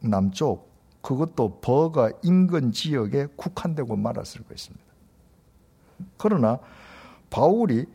남쪽 0.00 0.70
그것도 1.02 1.60
버가 1.60 2.12
인근 2.22 2.72
지역에 2.72 3.26
국한되고 3.36 3.96
말았을 3.96 4.42
것입니다. 4.44 4.84
그러나 6.16 6.58
바울이 7.28 7.86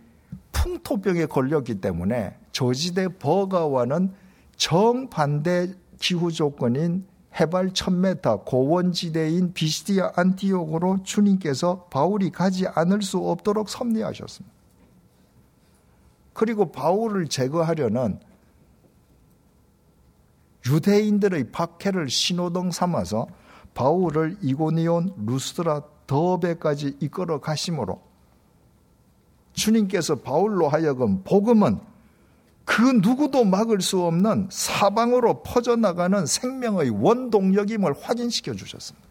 풍토병에 0.52 1.26
걸렸기 1.26 1.82
때문에 1.82 2.38
저지대 2.52 3.08
버가와는 3.18 4.14
정반대 4.58 5.74
기후 6.00 6.32
조건인 6.32 7.06
해발 7.40 7.70
1000m 7.70 8.46
고원지대인 8.46 9.54
비시디아 9.54 10.14
안티옥으로 10.16 11.04
주님께서 11.04 11.88
바울이 11.90 12.30
가지 12.30 12.66
않을 12.68 13.02
수 13.02 13.18
없도록 13.18 13.70
섭리하셨습니다. 13.70 14.56
그리고 16.34 16.72
바울을 16.72 17.28
제거하려는 17.28 18.20
유대인들의 20.68 21.52
박해를 21.52 22.10
신호등 22.10 22.72
삼아서 22.72 23.28
바울을 23.74 24.38
이고니온 24.42 25.14
루스드라 25.26 25.82
더베까지 26.08 26.98
이끌어 27.00 27.40
가심으로 27.40 28.02
주님께서 29.54 30.16
바울로 30.16 30.68
하여금 30.68 31.24
복음은 31.24 31.80
그 32.66 32.82
누구도 32.82 33.46
막을 33.46 33.82
수 33.82 34.02
없는 34.02 34.50
사방으로 34.52 35.44
퍼져나가는 35.44 36.26
생명의 36.26 36.90
원동력임을 36.90 37.94
확인시켜 38.02 38.54
주셨습니다. 38.54 39.08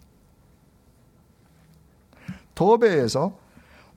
더베에서 2.54 3.38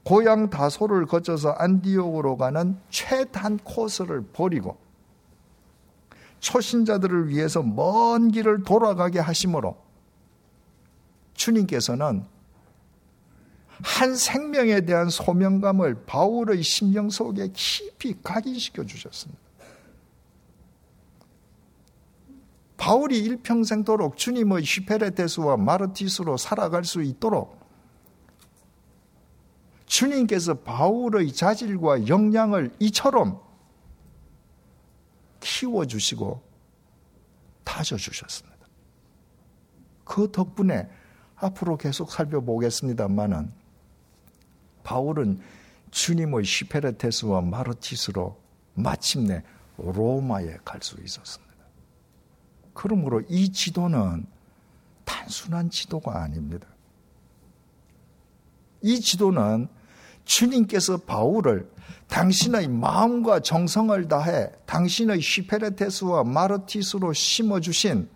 고향 0.03 0.49
다소를 0.49 1.05
거쳐서 1.05 1.51
안디옥으로 1.51 2.37
가는 2.37 2.79
최단 2.89 3.57
코스를 3.57 4.21
버리고 4.21 4.77
초신자들을 6.39 7.29
위해서 7.29 7.61
먼 7.61 8.31
길을 8.31 8.63
돌아가게 8.63 9.19
하심으로 9.19 9.75
주님께서는 11.33 12.23
한 13.83 14.15
생명에 14.15 14.81
대한 14.81 15.09
소명감을 15.09 16.05
바울의 16.05 16.63
심령 16.63 17.09
속에 17.09 17.49
깊이 17.53 18.15
각인시켜 18.23 18.85
주셨습니다. 18.85 19.46
바울이 22.77 23.19
일평생도록 23.19 24.17
주님의 24.17 24.63
슈페레테스와 24.63 25.57
마르티스로 25.57 26.37
살아갈 26.37 26.85
수 26.85 27.01
있도록 27.01 27.57
주님께서 29.87 30.53
바울의 30.59 31.33
자질과 31.33 32.07
역량을 32.07 32.75
이처럼 32.79 33.41
키워주시고 35.39 36.43
다져주셨습니다. 37.63 38.57
그 40.03 40.31
덕분에 40.31 40.89
앞으로 41.35 41.77
계속 41.77 42.11
살펴보겠습니다만은 42.11 43.51
바울은 44.83 45.39
주님의 45.91 46.43
시페레테스와 46.45 47.41
마르티스로 47.41 48.39
마침내 48.73 49.43
로마에 49.77 50.57
갈 50.63 50.81
수 50.81 50.97
있었습니다. 51.01 51.46
그러므로 52.77 53.23
이 53.27 53.51
지도는 53.51 54.27
단순한 55.03 55.71
지도가 55.71 56.21
아닙니다. 56.21 56.67
이 58.83 58.99
지도는 58.99 59.67
주님께서 60.25 60.97
바울을 60.97 61.71
당신의 62.07 62.67
마음과 62.67 63.39
정성을 63.39 64.07
다해 64.07 64.51
당신의 64.67 65.21
시페레테스와 65.21 66.23
마르티스로 66.23 67.13
심어주신 67.13 68.07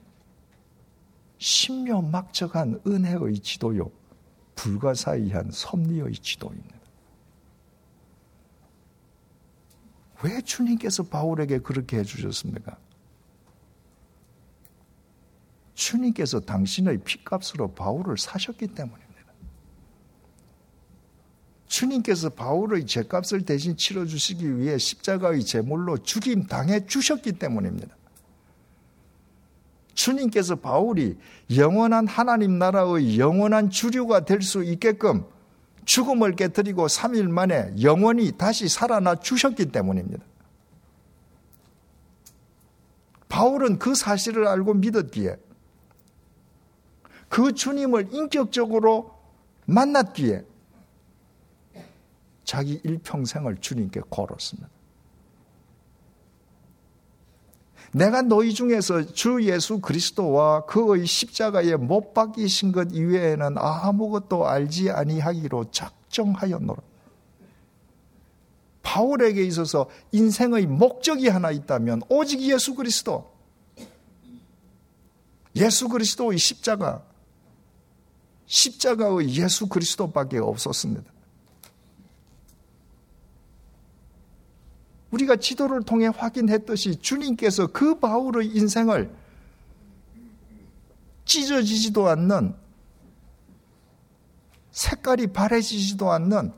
신묘막적한 1.40 2.82
은혜의 2.86 3.40
지도요. 3.40 3.90
불가사의한 4.54 5.50
섭리의 5.52 6.14
지도입니다. 6.14 6.78
왜 10.24 10.40
주님께서 10.42 11.02
바울에게 11.02 11.60
그렇게 11.60 11.98
해주셨습니까? 11.98 12.78
주님께서 15.82 16.42
당신의 16.42 17.00
피값으로 17.00 17.74
바울을 17.74 18.18
사셨기 18.18 18.68
때문입니다. 18.68 19.12
주님께서 21.68 22.30
바울의 22.30 22.86
죄값을 22.86 23.46
대신 23.46 23.76
치러주시기 23.76 24.58
위해 24.58 24.78
십자가의 24.78 25.44
제물로 25.44 25.98
죽임 25.98 26.46
당해 26.46 26.86
주셨기 26.86 27.34
때문입니다. 27.34 27.96
주님께서 29.96 30.56
바울이 30.56 31.18
영원한 31.56 32.08
하나님 32.08 32.60
나라의 32.60 33.18
영원한 33.18 33.72
주류가 33.72 34.26
될 34.26 34.42
수 34.42 34.64
있게끔 34.64 35.26
죽음을 35.86 36.36
깨뜨리고 36.36 36.86
3일 36.86 37.28
만에 37.28 37.74
영원히 37.82 38.32
다시 38.38 38.70
살아나 38.70 39.16
주셨기 39.16 39.72
때문입니다. 39.72 40.24
바울은 43.30 43.80
그 43.80 43.96
사실을 43.96 44.48
알고 44.48 44.76
믿었기에 44.76 45.51
그 47.32 47.54
주님을 47.54 48.10
인격적으로 48.14 49.16
만났기에 49.66 50.44
자기 52.44 52.82
일평생을 52.84 53.62
주님께 53.62 54.02
걸었습니다. 54.10 54.70
내가 57.94 58.22
너희 58.22 58.54
중에서 58.54 59.14
주 59.14 59.42
예수 59.44 59.80
그리스도와 59.80 60.66
그의 60.66 61.06
십자가에 61.06 61.78
못 61.78 62.14
박이신 62.14 62.74
것 62.74 62.90
이외에는 62.92 63.56
아무것도 63.58 64.46
알지 64.46 64.92
아니하기로 64.92 65.72
작정하였노라. 65.72 66.82
바울에게 68.84 69.42
있어서 69.46 69.90
인생의 70.12 70.66
목적이 70.66 71.30
하나 71.30 71.52
있다면 71.52 72.02
오직 72.10 72.42
예수 72.42 72.76
그리스도. 72.76 73.32
예수 75.56 75.88
그리스도의 75.88 76.38
십자가. 76.38 77.10
십자가의 78.52 79.30
예수 79.30 79.68
그리스도밖에 79.68 80.38
없었습니다. 80.38 81.10
우리가 85.12 85.38
지도를 85.38 85.84
통해 85.84 86.08
확인했듯이 86.08 86.98
주님께서 86.98 87.68
그 87.68 88.00
바울의 88.00 88.48
인생을 88.48 89.14
찢어지지도 91.24 92.10
않는 92.10 92.54
색깔이 94.72 95.28
바래지지도 95.28 96.12
않는 96.12 96.52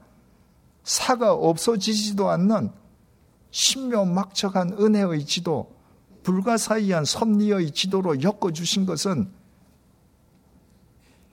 사가 0.84 1.34
없어지지도 1.34 2.30
않는 2.30 2.72
신묘막척한 3.52 4.78
은혜의 4.80 5.26
지도, 5.28 5.72
불가사의한 6.24 7.06
섭리의 7.06 7.72
지도로 7.72 8.22
엮어주신 8.24 8.88
것은 8.88 9.43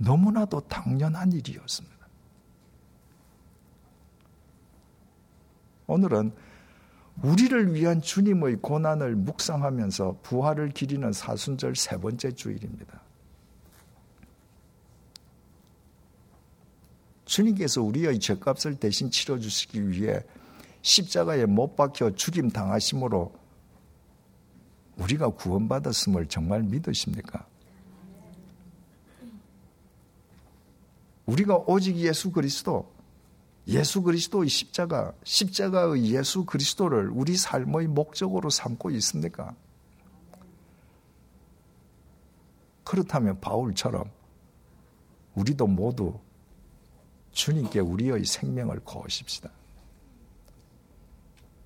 너무나도 0.00 0.60
당연한 0.62 1.30
일이었습니다. 1.32 1.96
오늘은 5.86 6.32
우리를 7.22 7.74
위한 7.74 8.00
주님의 8.00 8.56
고난을 8.62 9.14
묵상하면서 9.16 10.20
부활을 10.22 10.70
기리는 10.70 11.12
사순절 11.12 11.76
세 11.76 11.98
번째 11.98 12.32
주일입니다. 12.32 13.02
주님께서 17.26 17.82
우리의 17.82 18.18
죄값을 18.18 18.76
대신 18.76 19.10
치러주시기 19.10 19.90
위해 19.90 20.24
십자가에 20.80 21.44
못 21.44 21.76
박혀 21.76 22.10
죽임 22.14 22.48
당하심으로 22.48 23.34
우리가 24.96 25.28
구원받았음을 25.28 26.26
정말 26.26 26.62
믿으십니까? 26.62 27.49
우리가 31.30 31.58
오직 31.58 31.96
예수 31.96 32.32
그리스도, 32.32 32.92
예수 33.68 34.02
그리스도의 34.02 34.48
십자가, 34.48 35.12
십자가의 35.22 36.12
예수 36.12 36.44
그리스도를 36.44 37.10
우리 37.10 37.36
삶의 37.36 37.86
목적으로 37.86 38.50
삼고 38.50 38.90
있습니까? 38.90 39.54
그렇다면 42.82 43.40
바울처럼 43.40 44.10
우리도 45.36 45.68
모두 45.68 46.18
주님께 47.30 47.78
우리의 47.78 48.24
생명을 48.24 48.80
거십시다. 48.80 49.50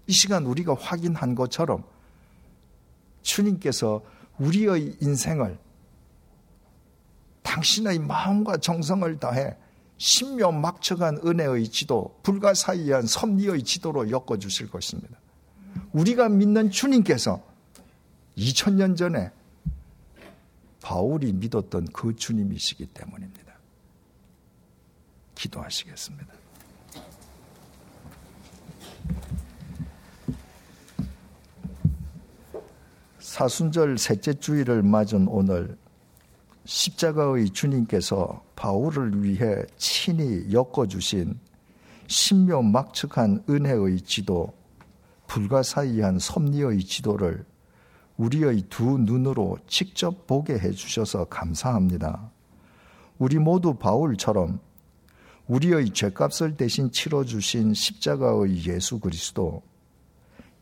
이 0.06 0.12
시간 0.12 0.44
우리가 0.44 0.74
확인한 0.74 1.34
것처럼 1.34 1.84
주님께서 3.22 4.04
우리의 4.38 4.98
인생을 5.00 5.58
당신의 7.44 8.00
마음과 8.00 8.56
정성을 8.56 9.20
다해 9.20 9.56
신묘막측한 9.98 11.20
은혜의 11.24 11.68
지도, 11.68 12.18
불가사의한 12.24 13.06
섭리의 13.06 13.62
지도로 13.62 14.10
엮어주실 14.10 14.70
것입니다. 14.70 15.16
우리가 15.92 16.28
믿는 16.28 16.70
주님께서 16.70 17.40
2000년 18.36 18.96
전에 18.96 19.30
바울이 20.82 21.32
믿었던 21.32 21.86
그 21.92 22.16
주님이시기 22.16 22.86
때문입니다. 22.86 23.54
기도하시겠습니다. 25.36 26.34
사순절 33.20 33.98
셋째 33.98 34.34
주일을 34.34 34.82
맞은 34.82 35.28
오늘 35.28 35.76
십자가의 36.64 37.50
주님께서 37.50 38.42
바울을 38.56 39.22
위해 39.22 39.64
친히 39.76 40.52
엮어주신 40.52 41.38
신묘 42.06 42.62
막측한 42.62 43.44
은혜의 43.48 44.00
지도, 44.02 44.52
불가사의한 45.26 46.18
섭리의 46.18 46.84
지도를 46.84 47.44
우리의 48.16 48.62
두 48.68 48.98
눈으로 48.98 49.58
직접 49.66 50.26
보게 50.26 50.54
해주셔서 50.54 51.24
감사합니다. 51.24 52.30
우리 53.18 53.38
모두 53.38 53.74
바울처럼 53.74 54.60
우리의 55.46 55.90
죄값을 55.90 56.56
대신 56.56 56.90
치러주신 56.90 57.74
십자가의 57.74 58.66
예수 58.66 58.98
그리스도, 58.98 59.62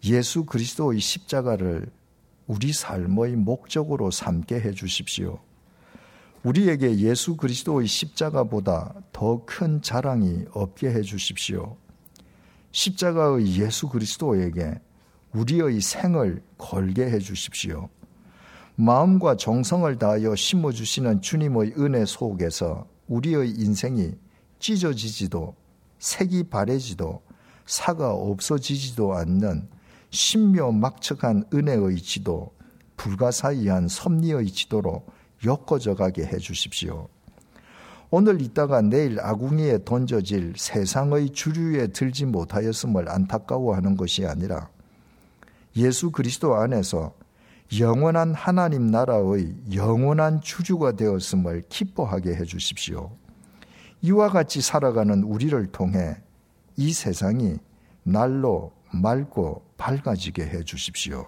예수 0.05 0.45
그리스도의 0.45 0.99
십자가를 0.99 1.87
우리 2.47 2.73
삶의 2.73 3.37
목적으로 3.37 4.11
삼게 4.11 4.61
해 4.61 4.73
주십시오. 4.73 5.39
우리에게 6.45 6.99
예수 6.99 7.37
그리스도의 7.37 7.87
십자가보다 7.87 8.95
더 9.13 9.45
큰 9.47 9.81
자랑이 9.81 10.45
없게 10.53 10.91
해 10.91 11.03
주십시오. 11.03 11.77
십자가의 12.73 13.61
예수 13.61 13.89
그리스도에게 13.89 14.81
우리의 15.33 15.81
생을 15.81 16.43
걸게 16.59 17.11
해 17.11 17.19
주십시오. 17.19 17.89
마음과 18.75 19.37
정성을 19.37 19.99
다하여 19.99 20.35
심어 20.35 20.73
주시는 20.73 21.21
주님의 21.21 21.75
은혜 21.79 22.05
속에서 22.05 22.87
우리의 23.09 23.51
인생이 23.51 24.13
찢어지지도 24.59 25.55
색이 25.99 26.45
바래지도 26.45 27.23
사가 27.67 28.13
없어지지도 28.13 29.15
않는 29.15 29.69
신묘 30.11 30.73
막측한 30.73 31.45
은혜의 31.55 31.97
지도, 31.99 32.53
불가사의한 32.97 33.89
섭리의 33.89 34.47
지도로 34.51 35.05
엮어져 35.45 35.95
가게 35.95 36.25
해 36.25 36.39
주십시오. 36.39 37.09
오늘 38.11 38.43
있다가 38.43 38.83
내일 38.83 39.19
아궁이에 39.21 39.85
던져질 39.85 40.55
세상의 40.57 41.31
주류에 41.31 41.89
들지 41.89 42.27
못하였음을 42.27 43.09
안타까워하는 43.09 43.97
것이 43.97 44.27
아니라 44.27 44.69
예수 45.77 46.11
그리스도 46.11 46.57
안에서 46.57 47.15
영원한 47.79 48.35
하나님 48.35 48.89
나라의 48.89 49.55
영원한 49.73 50.43
주주가 50.43 50.93
되었음을 50.93 51.63
기뻐하게 51.71 52.35
해 52.35 52.45
주십시오. 52.45 53.17
이와 54.03 54.29
같이 54.29 54.61
살아가는 54.61 55.23
우리를 55.23 55.67
통해 55.69 56.17
이 56.77 56.93
세상이 56.93 57.57
날로 58.03 58.73
맑고 58.91 59.65
밝아지게 59.79 60.43
해 60.43 60.63
주십시오. 60.65 61.27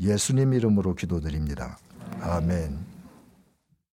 예수님 0.00 0.54
이름으로 0.54 0.94
기도드립니다. 0.94 1.76
아멘. 2.22 2.91